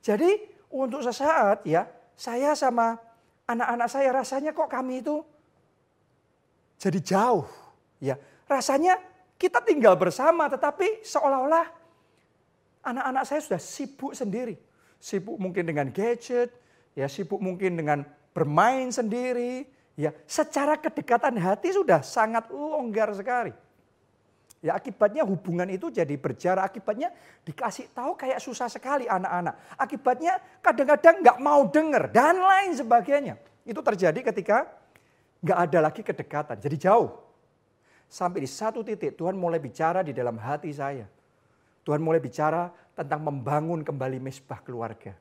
Jadi 0.02 0.42
untuk 0.74 1.02
sesaat 1.06 1.64
ya, 1.66 1.88
saya 2.18 2.54
sama 2.58 2.98
anak-anak 3.46 3.90
saya 3.90 4.10
rasanya 4.12 4.52
kok 4.52 4.70
kami 4.70 5.02
itu 5.06 5.22
jadi 6.82 7.00
jauh. 7.02 7.48
Ya, 8.04 8.20
rasanya 8.50 9.00
kita 9.40 9.64
tinggal 9.64 9.96
bersama 9.96 10.52
tetapi 10.52 11.04
seolah-olah 11.06 11.66
anak-anak 12.86 13.24
saya 13.26 13.42
sudah 13.42 13.62
sibuk 13.62 14.14
sendiri. 14.14 14.56
Sibuk 15.02 15.38
mungkin 15.38 15.66
dengan 15.66 15.90
gadget, 15.94 16.54
ya 16.98 17.06
sibuk 17.10 17.42
mungkin 17.42 17.78
dengan 17.78 18.06
bermain 18.34 18.90
sendiri, 18.90 19.66
ya 19.96 20.12
secara 20.26 20.76
kedekatan 20.76 21.40
hati 21.40 21.74
sudah 21.74 22.02
sangat 22.02 22.50
longgar 22.52 23.12
sekali. 23.16 23.54
Ya 24.66 24.74
akibatnya 24.74 25.22
hubungan 25.22 25.70
itu 25.70 25.94
jadi 25.94 26.18
berjarak, 26.18 26.74
akibatnya 26.74 27.14
dikasih 27.46 27.86
tahu 27.94 28.18
kayak 28.18 28.42
susah 28.42 28.66
sekali 28.66 29.06
anak-anak. 29.06 29.78
Akibatnya 29.78 30.42
kadang-kadang 30.58 31.22
nggak 31.22 31.38
mau 31.38 31.70
dengar 31.70 32.10
dan 32.10 32.42
lain 32.42 32.74
sebagainya. 32.74 33.38
Itu 33.62 33.86
terjadi 33.86 34.26
ketika 34.26 34.66
nggak 35.46 35.60
ada 35.70 35.80
lagi 35.86 36.02
kedekatan, 36.02 36.58
jadi 36.58 36.90
jauh. 36.90 37.14
Sampai 38.10 38.42
di 38.42 38.50
satu 38.50 38.82
titik 38.82 39.14
Tuhan 39.14 39.38
mulai 39.38 39.62
bicara 39.62 40.02
di 40.02 40.18
dalam 40.18 40.34
hati 40.42 40.74
saya. 40.74 41.06
Tuhan 41.86 42.02
mulai 42.02 42.18
bicara 42.18 42.74
tentang 42.98 43.22
membangun 43.22 43.86
kembali 43.86 44.18
mesbah 44.18 44.66
keluarga. 44.66 45.14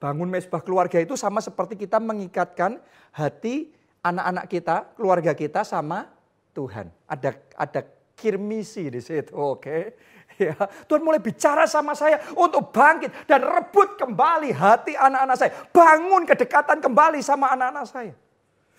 Bangun 0.00 0.32
mesbah 0.32 0.64
keluarga 0.64 0.96
itu 0.96 1.20
sama 1.20 1.44
seperti 1.44 1.76
kita 1.76 2.00
mengikatkan 2.00 2.80
hati 3.12 3.68
anak-anak 4.00 4.48
kita, 4.48 4.88
keluarga 4.96 5.36
kita 5.36 5.68
sama 5.68 6.08
Tuhan. 6.56 6.88
Ada 7.04 7.36
ada 7.60 7.99
kirmisi 8.20 8.92
di 8.92 9.00
situ, 9.00 9.32
oke? 9.32 9.64
Okay? 9.64 9.84
Ya, 10.40 10.56
Tuhan 10.88 11.04
mulai 11.04 11.20
bicara 11.20 11.68
sama 11.68 11.92
saya 11.92 12.16
untuk 12.32 12.72
bangkit 12.72 13.28
dan 13.28 13.44
rebut 13.44 14.00
kembali 14.00 14.56
hati 14.56 14.96
anak-anak 14.96 15.36
saya. 15.36 15.52
Bangun 15.68 16.24
kedekatan 16.24 16.80
kembali 16.80 17.20
sama 17.20 17.52
anak-anak 17.52 17.84
saya. 17.84 18.16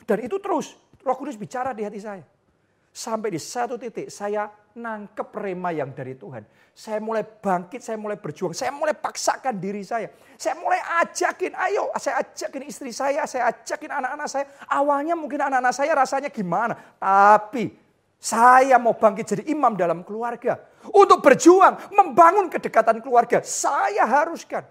Dan 0.10 0.18
itu 0.26 0.42
terus 0.42 0.74
Roh 1.06 1.14
Kudus 1.14 1.38
bicara 1.38 1.70
di 1.78 1.86
hati 1.86 2.02
saya. 2.02 2.26
Sampai 2.90 3.30
di 3.30 3.38
satu 3.38 3.78
titik 3.78 4.10
saya 4.10 4.50
nangkep 4.74 5.30
rema 5.38 5.72
yang 5.72 5.94
dari 5.96 6.16
Tuhan. 6.16 6.44
Saya 6.72 7.00
mulai 7.04 7.24
bangkit, 7.24 7.84
saya 7.84 8.00
mulai 8.00 8.18
berjuang, 8.18 8.56
saya 8.56 8.72
mulai 8.72 8.96
paksakan 8.96 9.60
diri 9.60 9.84
saya. 9.84 10.12
Saya 10.40 10.58
mulai 10.58 10.80
ajakin, 11.04 11.54
ayo 11.56 11.92
saya 12.00 12.26
ajakin 12.26 12.64
istri 12.66 12.92
saya, 12.96 13.28
saya 13.28 13.52
ajakin 13.52 13.92
anak-anak 14.02 14.28
saya. 14.28 14.46
Awalnya 14.66 15.14
mungkin 15.14 15.40
anak-anak 15.46 15.76
saya 15.76 15.92
rasanya 15.94 16.34
gimana. 16.34 16.74
Tapi 16.98 17.70
saya 18.22 18.78
mau 18.78 18.94
bangkit 18.94 19.26
jadi 19.34 19.44
imam 19.50 19.74
dalam 19.74 20.06
keluarga. 20.06 20.62
Untuk 20.94 21.26
berjuang, 21.26 21.90
membangun 21.90 22.54
kedekatan 22.54 23.02
keluarga. 23.02 23.42
Saya 23.42 24.06
haruskan. 24.06 24.62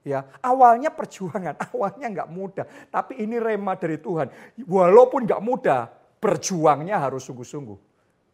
Ya, 0.00 0.24
awalnya 0.40 0.88
perjuangan, 0.88 1.60
awalnya 1.76 2.08
nggak 2.08 2.30
mudah. 2.32 2.64
Tapi 2.88 3.20
ini 3.20 3.36
rema 3.36 3.76
dari 3.76 4.00
Tuhan. 4.00 4.32
Walaupun 4.64 5.28
nggak 5.28 5.44
mudah, 5.44 5.92
berjuangnya 6.16 6.96
harus 6.96 7.28
sungguh-sungguh. 7.28 7.76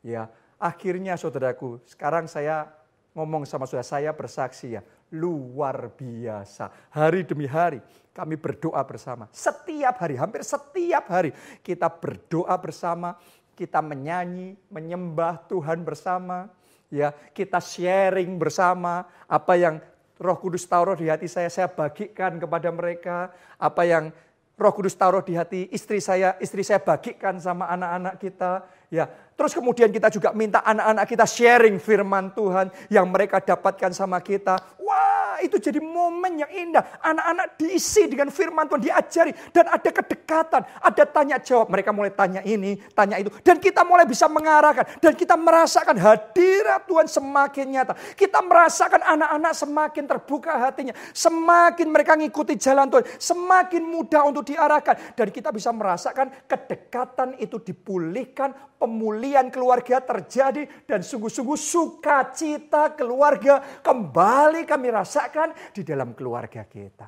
Ya, 0.06 0.30
akhirnya 0.62 1.18
saudaraku, 1.18 1.82
sekarang 1.82 2.30
saya 2.30 2.70
ngomong 3.18 3.42
sama 3.42 3.66
saudara 3.66 3.82
saya 3.82 4.14
bersaksi 4.14 4.78
ya, 4.78 4.82
luar 5.10 5.90
biasa. 5.90 6.70
Hari 6.94 7.26
demi 7.26 7.50
hari 7.50 7.82
kami 8.14 8.36
berdoa 8.38 8.80
bersama. 8.86 9.26
Setiap 9.32 9.96
hari, 10.00 10.20
hampir 10.20 10.44
setiap 10.44 11.08
hari 11.08 11.34
kita 11.64 11.88
berdoa 11.88 12.52
bersama, 12.60 13.16
kita 13.52 13.84
menyanyi, 13.84 14.56
menyembah 14.72 15.44
Tuhan 15.48 15.84
bersama, 15.84 16.48
ya, 16.92 17.12
kita 17.32 17.60
sharing 17.60 18.36
bersama 18.36 19.08
apa 19.28 19.54
yang 19.56 19.80
Roh 20.22 20.38
Kudus 20.38 20.62
taruh 20.68 20.94
di 20.94 21.10
hati 21.10 21.26
saya, 21.26 21.50
saya 21.50 21.66
bagikan 21.66 22.38
kepada 22.38 22.68
mereka, 22.70 23.32
apa 23.58 23.82
yang 23.82 24.14
Roh 24.54 24.72
Kudus 24.76 24.94
taruh 24.94 25.24
di 25.24 25.34
hati 25.34 25.66
istri 25.74 25.98
saya, 25.98 26.38
istri 26.38 26.62
saya 26.62 26.78
bagikan 26.78 27.40
sama 27.42 27.66
anak-anak 27.72 28.14
kita, 28.22 28.62
ya. 28.92 29.10
Terus 29.34 29.56
kemudian 29.56 29.90
kita 29.90 30.12
juga 30.12 30.30
minta 30.36 30.62
anak-anak 30.62 31.04
kita 31.08 31.26
sharing 31.26 31.80
firman 31.82 32.30
Tuhan 32.36 32.70
yang 32.92 33.08
mereka 33.10 33.42
dapatkan 33.42 33.90
sama 33.90 34.20
kita. 34.22 34.60
Wah, 34.78 35.11
itu 35.42 35.58
jadi 35.58 35.82
momen 35.82 36.40
yang 36.40 36.50
indah. 36.50 37.02
Anak-anak 37.02 37.58
diisi 37.58 38.06
dengan 38.06 38.30
firman 38.30 38.70
Tuhan, 38.70 38.82
diajari 38.82 39.32
dan 39.50 39.68
ada 39.68 39.90
kedekatan, 39.90 40.62
ada 40.62 41.04
tanya 41.04 41.36
jawab. 41.42 41.68
Mereka 41.68 41.90
mulai 41.90 42.14
tanya 42.14 42.40
ini, 42.46 42.78
tanya 42.94 43.18
itu 43.18 43.28
dan 43.42 43.58
kita 43.58 43.82
mulai 43.82 44.06
bisa 44.06 44.30
mengarahkan 44.30 45.02
dan 45.02 45.12
kita 45.18 45.34
merasakan 45.34 45.98
hadirat 45.98 46.86
Tuhan 46.86 47.06
semakin 47.10 47.66
nyata. 47.68 47.94
Kita 48.14 48.38
merasakan 48.40 49.02
anak-anak 49.02 49.52
semakin 49.52 50.04
terbuka 50.06 50.52
hatinya, 50.56 50.94
semakin 51.12 51.86
mereka 51.90 52.14
ngikuti 52.14 52.54
jalan 52.56 52.88
Tuhan, 52.88 53.04
semakin 53.18 53.82
mudah 53.82 54.22
untuk 54.30 54.46
diarahkan 54.46 55.18
dan 55.18 55.28
kita 55.28 55.50
bisa 55.50 55.74
merasakan 55.74 56.30
kedekatan 56.46 57.36
itu 57.42 57.58
dipulihkan, 57.58 58.54
pemulihan 58.82 59.46
keluarga 59.46 60.02
terjadi 60.02 60.66
dan 60.90 61.06
sungguh-sungguh 61.06 61.54
sukacita 61.54 62.90
keluarga 62.98 63.62
kembali 63.78 64.66
kami 64.66 64.90
rasakan 64.90 65.54
di 65.70 65.86
dalam 65.86 66.18
keluarga 66.18 66.66
kita. 66.66 67.06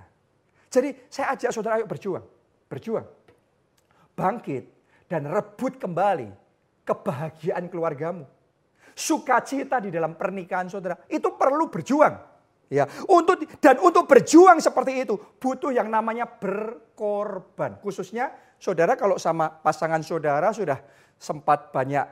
Jadi 0.71 1.11
saya 1.11 1.35
ajak 1.35 1.51
saudara 1.51 1.83
ayo 1.83 1.91
berjuang, 1.91 2.23
berjuang. 2.71 3.03
Bangkit 4.15 4.71
dan 5.11 5.27
rebut 5.27 5.83
kembali 5.83 6.31
kebahagiaan 6.87 7.67
keluargamu. 7.67 8.23
Sukacita 8.95 9.83
di 9.83 9.91
dalam 9.91 10.15
pernikahan 10.15 10.71
saudara 10.71 10.95
itu 11.11 11.35
perlu 11.35 11.67
berjuang. 11.67 12.15
Ya, 12.71 12.87
untuk 13.11 13.43
dan 13.59 13.83
untuk 13.83 14.07
berjuang 14.07 14.63
seperti 14.63 15.03
itu 15.03 15.19
butuh 15.43 15.75
yang 15.75 15.91
namanya 15.91 16.25
berkorban, 16.27 17.77
khususnya 17.83 18.33
Saudara 18.65 18.97
kalau 18.97 19.21
sama 19.21 19.51
pasangan 19.51 20.01
saudara 20.01 20.49
sudah 20.49 20.81
sempat 21.25 21.73
banyak 21.73 22.05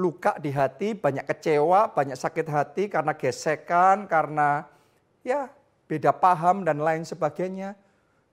luka 0.00 0.40
di 0.40 0.48
hati, 0.48 0.96
banyak 0.96 1.28
kecewa, 1.28 1.92
banyak 1.92 2.16
sakit 2.16 2.48
hati 2.48 2.88
karena 2.88 3.12
gesekan, 3.12 4.08
karena 4.08 4.64
ya 5.20 5.52
beda 5.84 6.16
paham 6.16 6.64
dan 6.64 6.80
lain 6.80 7.04
sebagainya. 7.04 7.76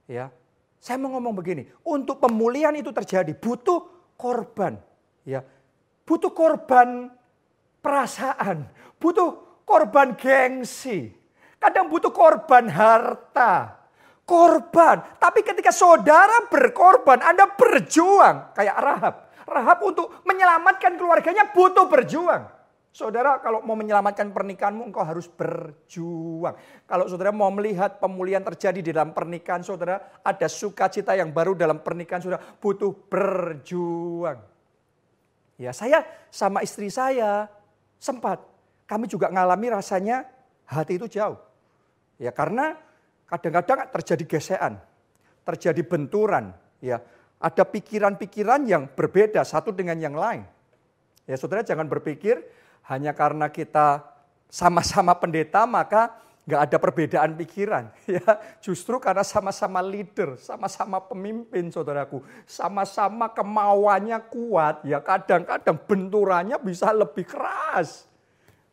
Ya, 0.08 0.32
saya 0.80 0.96
mau 0.96 1.12
ngomong 1.12 1.36
begini, 1.36 1.68
untuk 1.84 2.24
pemulihan 2.24 2.72
itu 2.72 2.88
terjadi 2.88 3.36
butuh 3.36 3.84
korban, 4.16 4.80
ya, 5.28 5.44
butuh 6.08 6.32
korban 6.32 7.12
perasaan, 7.84 8.64
butuh 8.96 9.60
korban 9.68 10.16
gengsi, 10.16 11.12
kadang 11.60 11.92
butuh 11.92 12.08
korban 12.08 12.72
harta, 12.72 13.76
korban. 14.24 15.04
Tapi 15.20 15.44
ketika 15.44 15.68
saudara 15.68 16.48
berkorban, 16.48 17.20
Anda 17.20 17.44
berjuang 17.52 18.56
kayak 18.56 18.76
Rahab. 18.80 19.27
Rahab 19.48 19.82
untuk 19.82 20.22
menyelamatkan 20.28 20.94
keluarganya 21.00 21.50
butuh 21.50 21.88
berjuang. 21.88 22.58
Saudara 22.88 23.38
kalau 23.38 23.62
mau 23.62 23.76
menyelamatkan 23.78 24.32
pernikahanmu 24.32 24.90
engkau 24.90 25.04
harus 25.04 25.28
berjuang. 25.28 26.56
Kalau 26.88 27.04
saudara 27.06 27.30
mau 27.30 27.52
melihat 27.52 28.00
pemulihan 28.00 28.42
terjadi 28.42 28.80
di 28.80 28.90
dalam 28.90 29.12
pernikahan 29.12 29.62
saudara, 29.62 30.18
ada 30.24 30.48
sukacita 30.48 31.14
yang 31.14 31.30
baru 31.30 31.54
dalam 31.54 31.78
pernikahan 31.84 32.24
saudara, 32.24 32.42
butuh 32.58 32.90
berjuang. 33.06 34.40
Ya 35.60 35.70
saya 35.74 36.06
sama 36.32 36.64
istri 36.64 36.88
saya 36.88 37.46
sempat, 38.02 38.42
kami 38.88 39.10
juga 39.10 39.30
ngalami 39.30 39.74
rasanya 39.74 40.24
hati 40.64 40.96
itu 40.96 41.06
jauh. 41.06 41.38
Ya 42.18 42.34
karena 42.34 42.78
kadang-kadang 43.28 43.94
terjadi 43.94 44.24
gesekan, 44.26 44.80
terjadi 45.46 45.82
benturan, 45.84 46.56
ya. 46.80 46.98
Ada 47.38 47.62
pikiran-pikiran 47.62 48.66
yang 48.66 48.90
berbeda 48.90 49.46
satu 49.46 49.70
dengan 49.70 49.94
yang 49.98 50.18
lain. 50.18 50.42
Ya 51.22 51.38
saudara 51.38 51.62
jangan 51.62 51.86
berpikir 51.86 52.42
hanya 52.90 53.14
karena 53.14 53.46
kita 53.46 54.02
sama-sama 54.50 55.14
pendeta 55.14 55.62
maka 55.68 56.18
nggak 56.48 56.62
ada 56.66 56.76
perbedaan 56.80 57.30
pikiran. 57.36 57.92
Ya 58.08 58.24
justru 58.64 58.96
karena 58.98 59.22
sama-sama 59.22 59.84
leader 59.84 60.40
sama-sama 60.40 60.98
pemimpin 60.98 61.68
saudaraku. 61.68 62.24
Sama-sama 62.48 63.28
kemauannya 63.30 64.18
kuat 64.32 64.82
ya 64.88 64.98
kadang-kadang 65.04 65.76
benturannya 65.84 66.56
bisa 66.58 66.90
lebih 66.90 67.28
keras. 67.28 68.08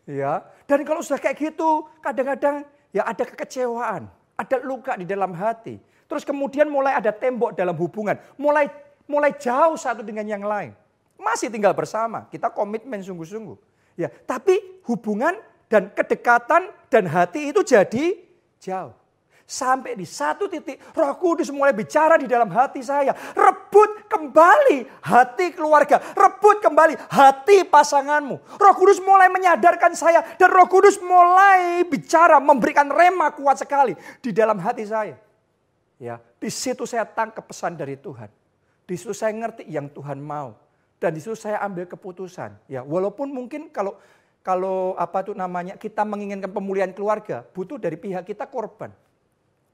Ya 0.07 0.41
dan 0.65 0.81
kalau 0.87 1.03
sudah 1.03 1.19
kayak 1.19 1.37
gitu 1.37 1.85
kadang-kadang 1.99 2.63
ya 2.95 3.03
ada 3.03 3.27
kekecewaan 3.27 4.07
ada 4.39 4.55
luka 4.63 4.95
di 4.95 5.03
dalam 5.03 5.35
hati 5.35 5.75
terus 6.05 6.23
kemudian 6.23 6.69
mulai 6.69 6.97
ada 6.97 7.09
tembok 7.13 7.53
dalam 7.53 7.73
hubungan 7.77 8.17
mulai 8.35 8.69
mulai 9.05 9.33
jauh 9.37 9.77
satu 9.77 10.01
dengan 10.01 10.25
yang 10.25 10.43
lain 10.45 10.73
masih 11.15 11.49
tinggal 11.49 11.71
bersama 11.71 12.27
kita 12.29 12.49
komitmen 12.51 13.01
sungguh-sungguh 13.01 13.75
Ya, 13.95 14.11
tapi 14.27 14.59
hubungan 14.91 15.39
dan 15.71 15.87
kedekatan 15.95 16.67
dan 16.91 17.03
hati 17.07 17.51
itu 17.51 17.63
jadi 17.63 18.19
jauh. 18.59 18.91
Sampai 19.45 19.93
di 19.93 20.09
satu 20.09 20.49
titik 20.49 20.81
roh 20.97 21.13
kudus 21.21 21.53
mulai 21.53 21.69
bicara 21.69 22.17
di 22.17 22.25
dalam 22.25 22.49
hati 22.49 22.81
saya. 22.81 23.13
Rebut 23.37 24.09
kembali 24.09 25.05
hati 25.05 25.53
keluarga. 25.53 26.01
Rebut 26.17 26.65
kembali 26.65 26.97
hati 27.13 27.61
pasanganmu. 27.69 28.35
Roh 28.41 28.73
kudus 28.73 28.97
mulai 29.05 29.29
menyadarkan 29.29 29.93
saya. 29.93 30.25
Dan 30.41 30.49
roh 30.49 30.65
kudus 30.65 30.97
mulai 30.97 31.85
bicara 31.85 32.41
memberikan 32.41 32.89
rema 32.89 33.29
kuat 33.37 33.61
sekali 33.61 33.93
di 34.17 34.33
dalam 34.33 34.57
hati 34.57 34.81
saya. 34.89 35.13
Ya, 35.95 36.19
di 36.39 36.51
situ 36.51 36.83
saya 36.83 37.07
tangkap 37.07 37.47
pesan 37.47 37.79
dari 37.79 37.95
Tuhan. 37.95 38.27
Di 38.83 38.95
situ 38.99 39.15
saya 39.15 39.31
ngerti 39.31 39.65
yang 39.71 39.87
Tuhan 39.89 40.19
mau 40.19 40.53
dan 40.99 41.15
di 41.15 41.19
situ 41.19 41.35
saya 41.35 41.59
ambil 41.63 41.87
keputusan. 41.87 42.55
Ya, 42.67 42.83
walaupun 42.83 43.31
mungkin 43.31 43.71
kalau 43.71 43.99
kalau 44.45 44.93
apa 44.95 45.25
tuh 45.25 45.33
namanya 45.33 45.73
kita 45.75 46.05
menginginkan 46.05 46.51
pemulihan 46.53 46.91
keluarga, 46.93 47.41
butuh 47.55 47.81
dari 47.81 47.97
pihak 47.97 48.27
kita 48.27 48.45
korban. 48.45 48.93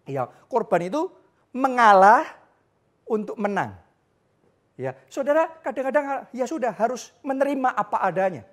Ya, 0.08 0.30
korban 0.48 0.88
itu 0.88 1.12
mengalah 1.52 2.24
untuk 3.06 3.36
menang. 3.36 3.76
Ya, 4.80 4.98
saudara 5.12 5.52
kadang-kadang 5.62 6.26
ya 6.32 6.48
sudah 6.48 6.72
harus 6.74 7.12
menerima 7.22 7.70
apa 7.76 8.02
adanya. 8.02 8.48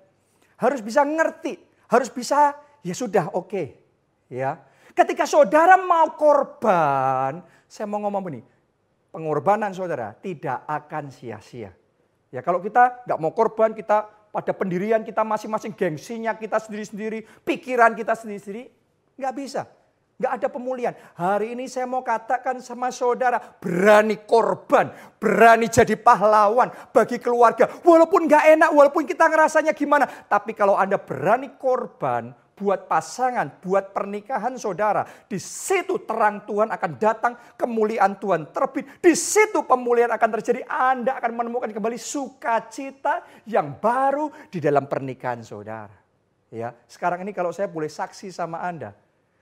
Harus 0.59 0.83
bisa 0.83 1.01
ngerti, 1.07 1.55
harus 1.87 2.11
bisa 2.11 2.53
ya 2.83 2.93
sudah 2.93 3.31
oke. 3.31 3.47
Okay. 3.47 3.67
Ya. 4.29 4.61
Ketika 4.93 5.23
saudara 5.23 5.79
mau 5.79 6.11
korban, 6.19 7.39
saya 7.69 7.85
mau 7.85 8.01
ngomong 8.01 8.21
begini, 8.25 8.41
pengorbanan 9.13 9.69
saudara 9.77 10.17
tidak 10.17 10.65
akan 10.65 11.13
sia-sia. 11.13 11.69
Ya 12.33 12.41
kalau 12.41 12.57
kita 12.57 13.05
nggak 13.05 13.19
mau 13.21 13.29
korban, 13.29 13.77
kita 13.77 14.09
pada 14.33 14.51
pendirian 14.57 15.05
kita 15.05 15.21
masing-masing, 15.21 15.77
gengsinya 15.77 16.33
kita 16.33 16.57
sendiri-sendiri, 16.57 17.25
pikiran 17.45 17.93
kita 17.93 18.17
sendiri-sendiri, 18.17 18.73
nggak 19.21 19.33
bisa. 19.37 19.69
Nggak 20.19 20.33
ada 20.35 20.47
pemulihan. 20.51 20.93
Hari 21.15 21.55
ini 21.55 21.71
saya 21.71 21.87
mau 21.87 22.03
katakan 22.03 22.59
sama 22.59 22.91
saudara, 22.91 23.39
berani 23.39 24.19
korban, 24.19 24.91
berani 25.15 25.71
jadi 25.71 25.95
pahlawan 25.95 26.67
bagi 26.91 27.23
keluarga. 27.23 27.71
Walaupun 27.85 28.27
nggak 28.27 28.43
enak, 28.59 28.69
walaupun 28.75 29.07
kita 29.07 29.31
ngerasanya 29.31 29.71
gimana. 29.71 30.03
Tapi 30.27 30.51
kalau 30.51 30.75
Anda 30.75 30.99
berani 30.99 31.55
korban, 31.55 32.35
buat 32.59 32.91
pasangan, 32.91 33.63
buat 33.63 33.95
pernikahan 33.95 34.59
saudara. 34.59 35.07
Di 35.31 35.39
situ 35.39 36.03
terang 36.03 36.43
Tuhan 36.43 36.67
akan 36.67 36.91
datang, 36.99 37.33
kemuliaan 37.55 38.19
Tuhan 38.19 38.51
terbit. 38.51 38.99
Di 38.99 39.15
situ 39.15 39.63
pemulihan 39.63 40.11
akan 40.11 40.29
terjadi. 40.35 40.67
Anda 40.67 41.15
akan 41.15 41.31
menemukan 41.39 41.71
kembali 41.71 41.95
sukacita 41.95 43.23
yang 43.47 43.79
baru 43.79 44.27
di 44.51 44.59
dalam 44.59 44.91
pernikahan 44.91 45.39
saudara. 45.39 45.95
Ya, 46.51 46.75
sekarang 46.91 47.23
ini 47.23 47.31
kalau 47.31 47.55
saya 47.55 47.71
boleh 47.71 47.87
saksi 47.87 48.33
sama 48.35 48.59
Anda, 48.59 48.91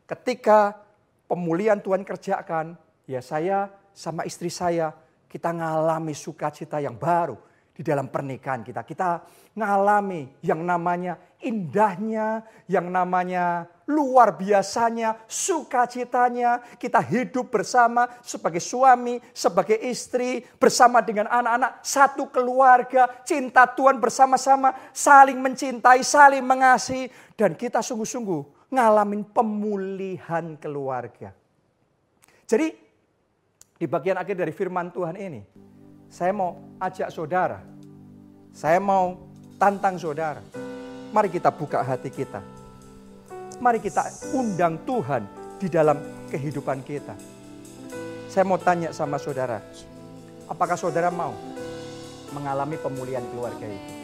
ketika 0.06 0.78
pemulihan 1.26 1.82
Tuhan 1.82 2.06
kerjakan, 2.06 2.78
ya 3.10 3.24
saya 3.26 3.74
sama 3.98 4.28
istri 4.30 4.54
saya 4.54 4.94
kita 5.26 5.50
ngalami 5.50 6.14
sukacita 6.14 6.78
yang 6.78 6.94
baru 6.94 7.47
di 7.78 7.86
dalam 7.86 8.10
pernikahan 8.10 8.66
kita. 8.66 8.82
Kita 8.82 9.22
ngalami 9.54 10.42
yang 10.42 10.66
namanya 10.66 11.14
indahnya, 11.46 12.42
yang 12.66 12.90
namanya 12.90 13.70
luar 13.86 14.34
biasanya, 14.34 15.22
sukacitanya. 15.30 16.58
Kita 16.82 16.98
hidup 17.06 17.54
bersama 17.54 18.10
sebagai 18.26 18.58
suami, 18.58 19.22
sebagai 19.30 19.78
istri, 19.78 20.42
bersama 20.58 21.06
dengan 21.06 21.30
anak-anak, 21.30 21.86
satu 21.86 22.34
keluarga, 22.34 23.22
cinta 23.22 23.70
Tuhan 23.70 24.02
bersama-sama, 24.02 24.74
saling 24.90 25.38
mencintai, 25.38 26.02
saling 26.02 26.42
mengasihi. 26.42 27.14
Dan 27.38 27.54
kita 27.54 27.86
sungguh-sungguh 27.86 28.74
ngalamin 28.74 29.22
pemulihan 29.30 30.58
keluarga. 30.58 31.30
Jadi 32.50 32.74
di 33.78 33.86
bagian 33.86 34.18
akhir 34.18 34.34
dari 34.34 34.50
firman 34.50 34.90
Tuhan 34.90 35.14
ini, 35.22 35.46
saya 36.08 36.32
mau 36.32 36.56
ajak 36.80 37.12
saudara, 37.12 37.60
saya 38.56 38.80
mau 38.80 39.20
tantang 39.60 40.00
saudara. 40.00 40.42
Mari 41.12 41.32
kita 41.32 41.52
buka 41.52 41.84
hati 41.84 42.12
kita. 42.12 42.44
Mari 43.58 43.80
kita 43.80 44.04
undang 44.36 44.80
Tuhan 44.84 45.24
di 45.58 45.68
dalam 45.72 45.98
kehidupan 46.30 46.84
kita. 46.84 47.16
Saya 48.28 48.44
mau 48.44 48.60
tanya 48.60 48.94
sama 48.94 49.18
saudara, 49.18 49.64
apakah 50.46 50.78
saudara 50.78 51.10
mau 51.10 51.34
mengalami 52.36 52.76
pemulihan 52.78 53.24
keluarga 53.34 53.66
itu? 53.66 53.98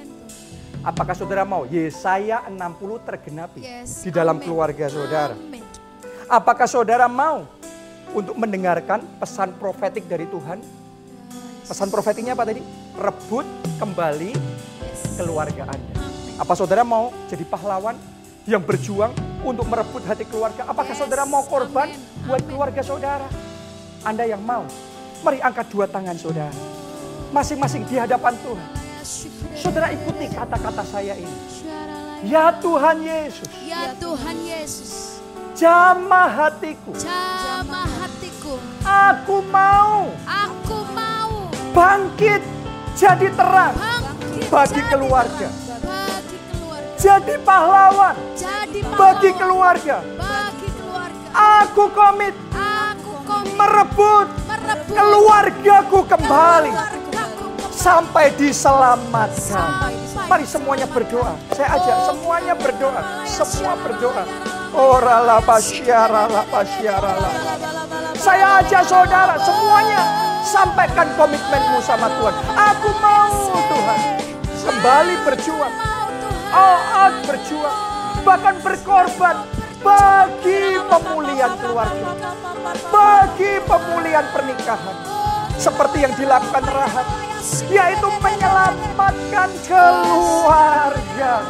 Apakah 0.84 1.16
saudara 1.16 1.48
mau 1.48 1.64
Yesaya 1.64 2.44
60 2.50 3.08
tergenapi 3.08 3.62
yes, 3.64 4.04
di 4.04 4.12
dalam 4.12 4.36
amen. 4.36 4.44
keluarga 4.44 4.86
saudara? 4.92 5.36
Amen. 5.38 5.64
Apakah 6.28 6.68
saudara 6.68 7.08
mau 7.08 7.48
untuk 8.12 8.36
mendengarkan 8.36 9.00
pesan 9.22 9.56
profetik 9.56 10.04
dari 10.10 10.28
Tuhan? 10.28 10.83
Pesan 11.74 11.90
profetiknya 11.90 12.38
apa 12.38 12.46
tadi? 12.46 12.62
Rebut 12.94 13.50
kembali 13.82 14.38
keluarga 15.18 15.74
Anda. 15.74 16.06
Apa 16.38 16.54
saudara 16.54 16.86
mau 16.86 17.10
jadi 17.26 17.42
pahlawan 17.50 17.98
yang 18.46 18.62
berjuang 18.62 19.10
untuk 19.42 19.66
merebut 19.66 20.06
hati 20.06 20.22
keluarga? 20.30 20.70
Apakah 20.70 20.94
saudara 20.94 21.26
mau 21.26 21.42
korban 21.50 21.90
buat 22.30 22.46
keluarga 22.46 22.86
saudara? 22.86 23.26
Anda 24.06 24.22
yang 24.22 24.46
mau, 24.46 24.70
mari 25.26 25.42
angkat 25.42 25.74
dua 25.74 25.90
tangan 25.90 26.14
saudara. 26.14 26.54
Masing-masing 27.34 27.90
di 27.90 27.98
hadapan 27.98 28.38
Tuhan. 28.46 28.70
Saudara 29.58 29.90
ikuti 29.90 30.30
kata-kata 30.30 30.86
saya 30.86 31.18
ini. 31.18 31.38
Ya 32.22 32.54
Tuhan 32.54 33.02
Yesus. 33.02 33.50
Ya 33.66 33.98
Tuhan 33.98 34.38
Yesus. 34.46 35.18
Jamah 35.58 36.30
hatiku. 36.38 36.94
Jamah 37.02 37.90
hatiku. 37.98 38.62
Aku 38.86 39.42
mau. 39.50 40.14
Aku 40.30 40.78
bangkit 41.74 42.42
jadi 42.94 43.28
terang 43.34 43.74
bangkit 43.74 44.50
bagi 44.54 44.80
jadi 44.80 44.82
keluarga. 44.94 45.48
Bagi 45.50 46.38
keluarga. 46.54 46.94
Jadi 47.02 47.34
pahlawan. 47.42 48.16
Jadi 48.38 48.80
pahlawan 48.86 49.02
bagi 49.02 49.30
keluarga. 49.34 49.98
Bagi 50.16 50.68
keluarga. 50.78 51.28
Aku 51.66 51.84
komit. 51.90 52.36
Aku 52.54 53.14
komit 53.26 53.54
merebut, 53.58 54.28
merebut 54.46 54.86
Rebut 54.86 54.96
keluargaku 54.96 56.00
kembali 56.06 56.72
keluargaku 56.72 57.46
sampai 57.74 58.26
diselamatkan. 58.38 59.34
Sampai. 59.42 59.94
Mari 60.24 60.46
semuanya 60.48 60.88
berdoa. 60.88 61.36
Saya 61.52 61.68
ajak 61.76 61.98
semuanya 62.08 62.54
berdoa. 62.56 63.02
Semua 63.28 63.74
berdoa. 63.82 64.24
Ora 64.74 65.20
la 65.26 65.38
pasyara 65.44 66.30
la 66.32 66.44
pasyara 66.48 67.12
la. 67.20 67.32
Saya 68.16 68.64
ajak 68.64 68.88
saudara 68.88 69.36
semuanya 69.42 70.23
sampaikan 70.44 71.08
komitmenmu 71.16 71.80
sama 71.80 72.12
Tuhan. 72.20 72.36
Aku 72.54 72.92
mau 73.00 73.32
Tuhan 73.50 74.00
kembali 74.64 75.16
berjuang. 75.24 75.74
All 76.54 76.80
out 76.94 77.16
berjuang. 77.26 77.78
Bahkan 78.24 78.62
berkorban 78.62 79.48
bagi 79.84 80.78
pemulihan 80.88 81.56
keluarga. 81.58 82.14
Bagi 82.92 83.60
pemulihan 83.66 84.24
pernikahan. 84.32 84.96
Seperti 85.58 86.04
yang 86.04 86.14
dilakukan 86.16 86.64
Rahab. 86.68 87.08
Yaitu 87.68 88.08
menyelamatkan 88.24 89.50
keluarga. 89.68 91.44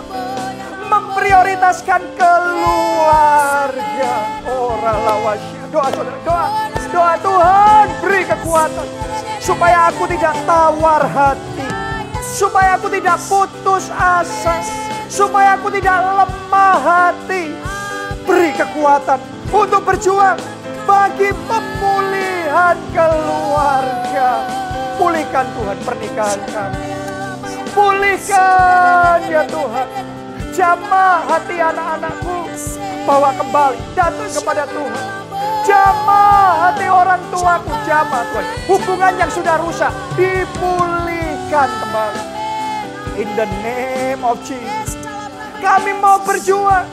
Memprioritaskan 0.90 2.02
keluarga. 2.18 4.14
Ora 4.50 4.94
lawasya. 4.98 5.62
Doa 5.74 5.90
saudara, 5.90 6.18
doa. 6.26 6.73
Doa 6.94 7.18
Tuhan 7.18 7.86
beri 8.06 8.22
kekuatan. 8.22 8.86
Supaya 9.42 9.90
aku 9.90 10.06
tidak 10.06 10.38
tawar 10.46 11.02
hati. 11.02 11.66
Supaya 12.22 12.78
aku 12.78 12.86
tidak 12.94 13.18
putus 13.26 13.90
asa. 13.90 14.62
Supaya 15.10 15.58
aku 15.58 15.74
tidak 15.74 15.98
lemah 16.22 16.78
hati. 16.78 17.50
Beri 18.30 18.54
kekuatan 18.54 19.18
untuk 19.50 19.82
berjuang 19.82 20.38
bagi 20.86 21.34
pemulihan 21.50 22.78
keluarga. 22.94 24.46
Pulihkan 25.02 25.50
Tuhan 25.50 25.78
pernikahan 25.82 26.42
kami. 26.54 26.94
Pulihkan 27.74 29.18
ya 29.34 29.42
Tuhan. 29.50 29.88
Jamah 30.54 31.26
hati 31.26 31.58
anak-anakku. 31.58 32.38
Bawa 33.10 33.34
kembali. 33.34 33.82
Datang 33.98 34.30
kepada 34.30 34.70
Tuhan. 34.70 35.33
Jamah 35.64 36.70
hati 36.70 36.88
orang 36.92 37.24
tuaku. 37.32 37.72
Jamah 37.88 38.22
Tuhan. 38.32 38.46
Hubungan 38.68 39.14
yang 39.16 39.32
sudah 39.32 39.56
rusak. 39.64 39.92
Dipulihkan 40.20 41.70
kembali. 41.82 42.24
In 43.20 43.30
the 43.40 43.48
name 43.64 44.22
of 44.28 44.40
Jesus. 44.44 45.00
Kami 45.64 45.96
mau 45.98 46.20
berjuang. 46.22 46.88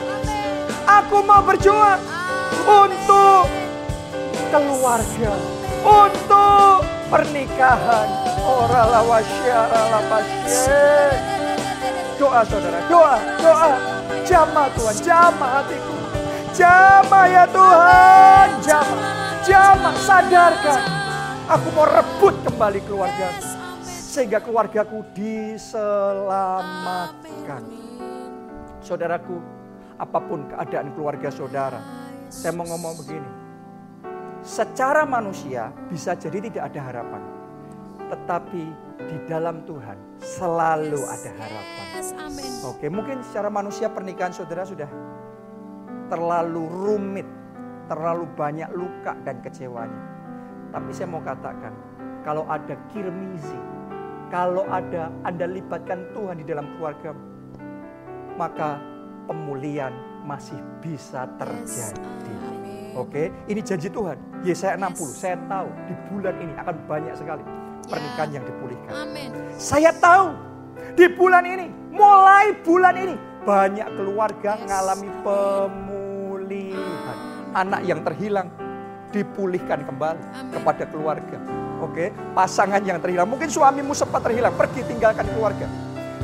Aku 0.87 1.19
mau 1.23 1.43
berjuang. 1.43 1.99
Untuk 2.63 3.51
keluarga. 4.51 5.33
Untuk 5.81 6.87
pernikahan. 7.11 8.07
Ora 8.41 8.81
lawasya. 8.87 9.59
Doa 12.21 12.45
saudara, 12.45 12.79
doa, 12.85 13.17
doa. 13.41 13.71
Jamah 14.29 14.69
Tuhan, 14.77 14.95
jamah 15.01 15.51
hatiku. 15.59 15.90
Jamah 16.51 17.25
ya 17.31 17.47
Tuhan, 17.47 18.59
jamah. 18.59 18.99
Jamah, 19.41 19.97
sadarkan. 20.03 20.83
Aku 21.47 21.71
mau 21.73 21.89
rebut 21.89 22.35
kembali 22.45 22.79
keluarga. 22.85 23.31
Sehingga 23.83 24.39
keluargaku 24.43 25.03
diselamatkan. 25.15 27.63
Saudaraku, 28.83 29.39
apa 29.95 30.19
pun 30.19 30.43
keadaan 30.51 30.91
keluarga 30.91 31.31
saudara. 31.31 31.79
Saya 32.27 32.51
mau 32.51 32.67
ngomong 32.67 32.99
begini. 32.99 33.31
Secara 34.43 35.07
manusia 35.07 35.71
bisa 35.87 36.19
jadi 36.19 36.51
tidak 36.51 36.67
ada 36.73 36.81
harapan. 36.83 37.23
Tetapi 38.11 38.63
di 39.07 39.23
dalam 39.23 39.63
Tuhan 39.63 39.95
selalu 40.19 40.99
ada 41.07 41.31
harapan. 41.31 41.87
Oke, 42.67 42.91
mungkin 42.91 43.23
secara 43.23 43.47
manusia 43.47 43.87
pernikahan 43.87 44.35
saudara 44.35 44.67
sudah 44.67 44.91
terlalu 46.11 46.67
rumit, 46.67 47.27
terlalu 47.87 48.27
banyak 48.35 48.67
luka 48.75 49.15
dan 49.23 49.39
kecewanya. 49.39 50.01
Tapi 50.75 50.91
saya 50.91 51.07
mau 51.07 51.23
katakan, 51.23 51.71
kalau 52.27 52.43
ada 52.51 52.75
kirmizi, 52.91 53.59
kalau 54.27 54.67
ada 54.67 55.07
Anda 55.23 55.47
libatkan 55.47 56.11
Tuhan 56.11 56.43
di 56.43 56.45
dalam 56.47 56.67
keluarga, 56.75 57.15
maka 58.35 58.79
pemulihan 59.31 59.95
masih 60.27 60.59
bisa 60.83 61.27
terjadi. 61.39 62.35
Oke, 62.99 63.31
ini 63.47 63.63
janji 63.63 63.87
Tuhan. 63.87 64.19
Yesaya 64.43 64.75
60, 64.75 65.15
saya 65.15 65.39
tahu 65.47 65.71
di 65.87 65.95
bulan 66.11 66.35
ini 66.43 66.53
akan 66.59 66.75
banyak 66.91 67.15
sekali 67.15 67.43
pernikahan 67.87 68.29
yang 68.35 68.43
dipulihkan. 68.43 68.91
Amin. 68.91 69.31
Saya 69.55 69.95
tahu 69.95 70.35
di 70.99 71.07
bulan 71.07 71.47
ini, 71.47 71.71
mulai 71.95 72.51
bulan 72.63 72.95
ini 72.99 73.15
banyak 73.41 73.87
keluarga 73.97 74.59
mengalami 74.59 75.09
pemulihan. 75.23 75.90
Anak 77.51 77.83
yang 77.83 77.99
terhilang 78.03 78.47
dipulihkan 79.11 79.83
kembali 79.83 80.23
Amin. 80.23 80.55
kepada 80.55 80.87
keluarga. 80.87 81.37
Oke, 81.83 82.15
pasangan 82.31 82.79
yang 82.85 83.01
terhilang, 83.03 83.27
mungkin 83.27 83.49
suamimu 83.51 83.91
sempat 83.91 84.23
terhilang, 84.23 84.55
pergi 84.55 84.85
tinggalkan 84.87 85.27
keluarga. 85.35 85.67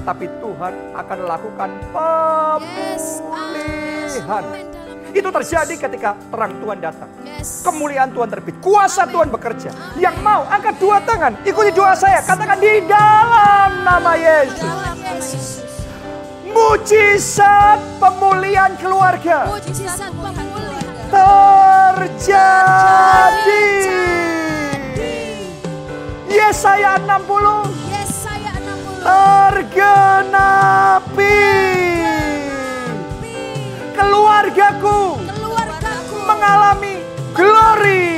Tapi 0.07 0.29
Tuhan 0.39 0.73
akan 0.95 1.19
lakukan 1.27 1.69
pemulihan. 1.91 3.27
Itu 5.11 5.33
terjadi 5.33 5.75
ketika 5.75 6.15
terang 6.29 6.53
Tuhan 6.61 6.77
datang. 6.79 7.09
Kemuliaan 7.41 8.13
Tuhan 8.15 8.29
terbit. 8.29 8.55
Kuasa 8.61 9.03
Tuhan 9.09 9.33
bekerja. 9.33 9.71
Yang 9.99 10.15
mau 10.21 10.45
angkat 10.47 10.77
dua 10.79 11.01
tangan. 11.03 11.33
Ikuti 11.43 11.71
doa 11.73 11.97
saya. 11.97 12.21
Katakan 12.21 12.59
di 12.61 12.85
dalam 12.85 13.83
nama 13.83 14.13
Yesus. 14.13 14.61
Dalam 14.61 14.97
Yesus. 15.01 15.56
Mujizat 16.57 18.01
pemulihan 18.01 18.73
keluarga 18.81 19.45
Mujizat 19.45 20.09
pemulihan. 20.09 21.05
terjadi. 22.17 23.69
Yesaya 26.25 26.97
60 26.97 27.61
Yesaya 27.93 28.57
60. 28.57 29.05
tergenapi. 29.05 30.49
Keluargaku 33.93 35.21
Keluargaku. 35.29 36.17
mengalami 36.25 37.05
glory, 37.37 38.09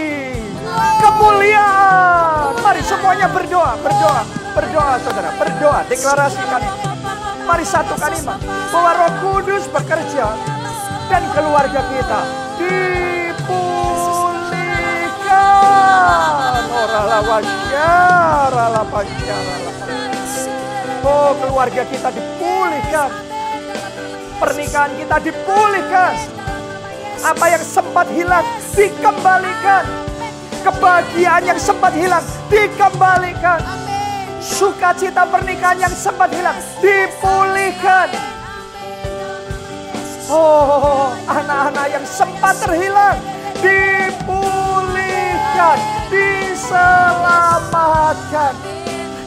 kemuliaan. 1.03 2.55
Mari 2.55 2.87
semuanya 2.87 3.27
berdoa, 3.27 3.75
berdoa, 3.83 4.23
berdoa 4.55 4.95
saudara, 5.03 5.35
berdoa, 5.35 5.83
deklarasikan. 5.91 6.88
Mari 7.49 7.65
satukan 7.65 8.13
iman 8.13 8.37
bahwa 8.69 8.91
Roh 8.93 9.09
Kudus 9.25 9.65
bekerja 9.73 10.37
dan 11.09 11.25
keluarga 11.33 11.81
kita 11.81 12.21
dipulihkan. 12.61 13.33
Oh 21.01 21.33
keluarga 21.41 21.89
kita 21.89 22.13
dipulihkan. 22.13 23.09
Pernikahan 24.37 24.93
kita 25.01 25.17
dipulihkan. 25.17 26.13
Apa 27.25 27.45
yang 27.49 27.65
sempat 27.65 28.05
hilang 28.13 28.45
dikembalikan. 28.77 29.89
Kebahagiaan 30.61 31.49
yang 31.49 31.57
sempat 31.57 31.97
hilang 31.97 32.21
dikembalikan. 32.53 33.88
Sukacita 34.39 35.27
pernikahan 35.27 35.83
yang 35.83 35.91
sempat 35.91 36.31
hilang 36.31 36.55
dipulihkan. 36.79 38.07
Oh, 40.31 41.11
anak-anak 41.27 41.91
yang 41.91 42.07
sempat 42.07 42.55
terhilang 42.63 43.19
dipulihkan, 43.59 45.75
diselamatkan. 46.07 48.55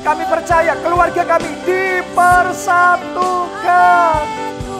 Kami 0.00 0.24
percaya 0.26 0.74
keluarga 0.80 1.22
kami 1.28 1.60
dipersatukan. 1.68 4.24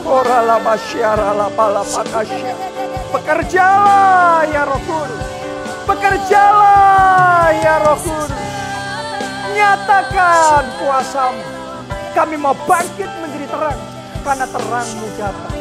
Orala 0.03 0.59
masyara 0.59 1.31
la 1.37 1.47
pala 1.53 1.85
pakasya. 1.85 2.57
Bekerjalah 3.13 4.49
ya 4.49 4.65
Roh 4.65 4.81
Kudus. 4.81 5.29
Bekerjalah 5.85 7.53
ya 7.53 7.77
Roh 7.85 8.01
Kudus. 8.01 8.42
Nyatakan 9.53 10.63
kuasamu. 10.81 11.45
Kami 12.17 12.35
mau 12.37 12.57
bangkit 12.65 13.09
menjadi 13.21 13.47
terang. 13.49 13.79
Karena 14.25 14.45
terangmu 14.49 15.07
datang. 15.17 15.53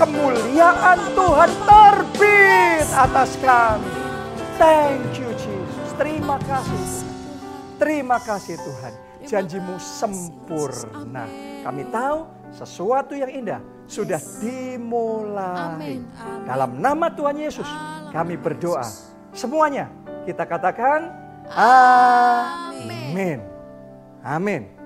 Kemuliaan 0.00 0.98
Tuhan 1.12 1.50
terbit 1.68 2.88
atas 2.96 3.30
kami. 3.42 3.92
Thank 4.56 5.20
you 5.20 5.28
Jesus. 5.36 5.88
Terima 6.00 6.40
kasih. 6.40 6.84
Terima 7.76 8.16
kasih 8.16 8.56
Tuhan. 8.60 8.92
Janjimu 9.24 9.76
sempurna. 9.76 11.28
Kami 11.60 11.84
tahu 11.92 12.24
sesuatu 12.56 13.12
yang 13.12 13.28
indah 13.28 13.60
sudah 13.84 14.20
dimulai. 14.40 16.00
Dalam 16.48 16.80
nama 16.80 17.12
Tuhan 17.12 17.36
Yesus 17.36 17.68
kami 18.12 18.40
berdoa. 18.40 18.84
Semuanya 19.36 19.92
kita 20.24 20.48
katakan 20.48 21.12
Amin. 21.50 23.42
Amin. 24.24 24.79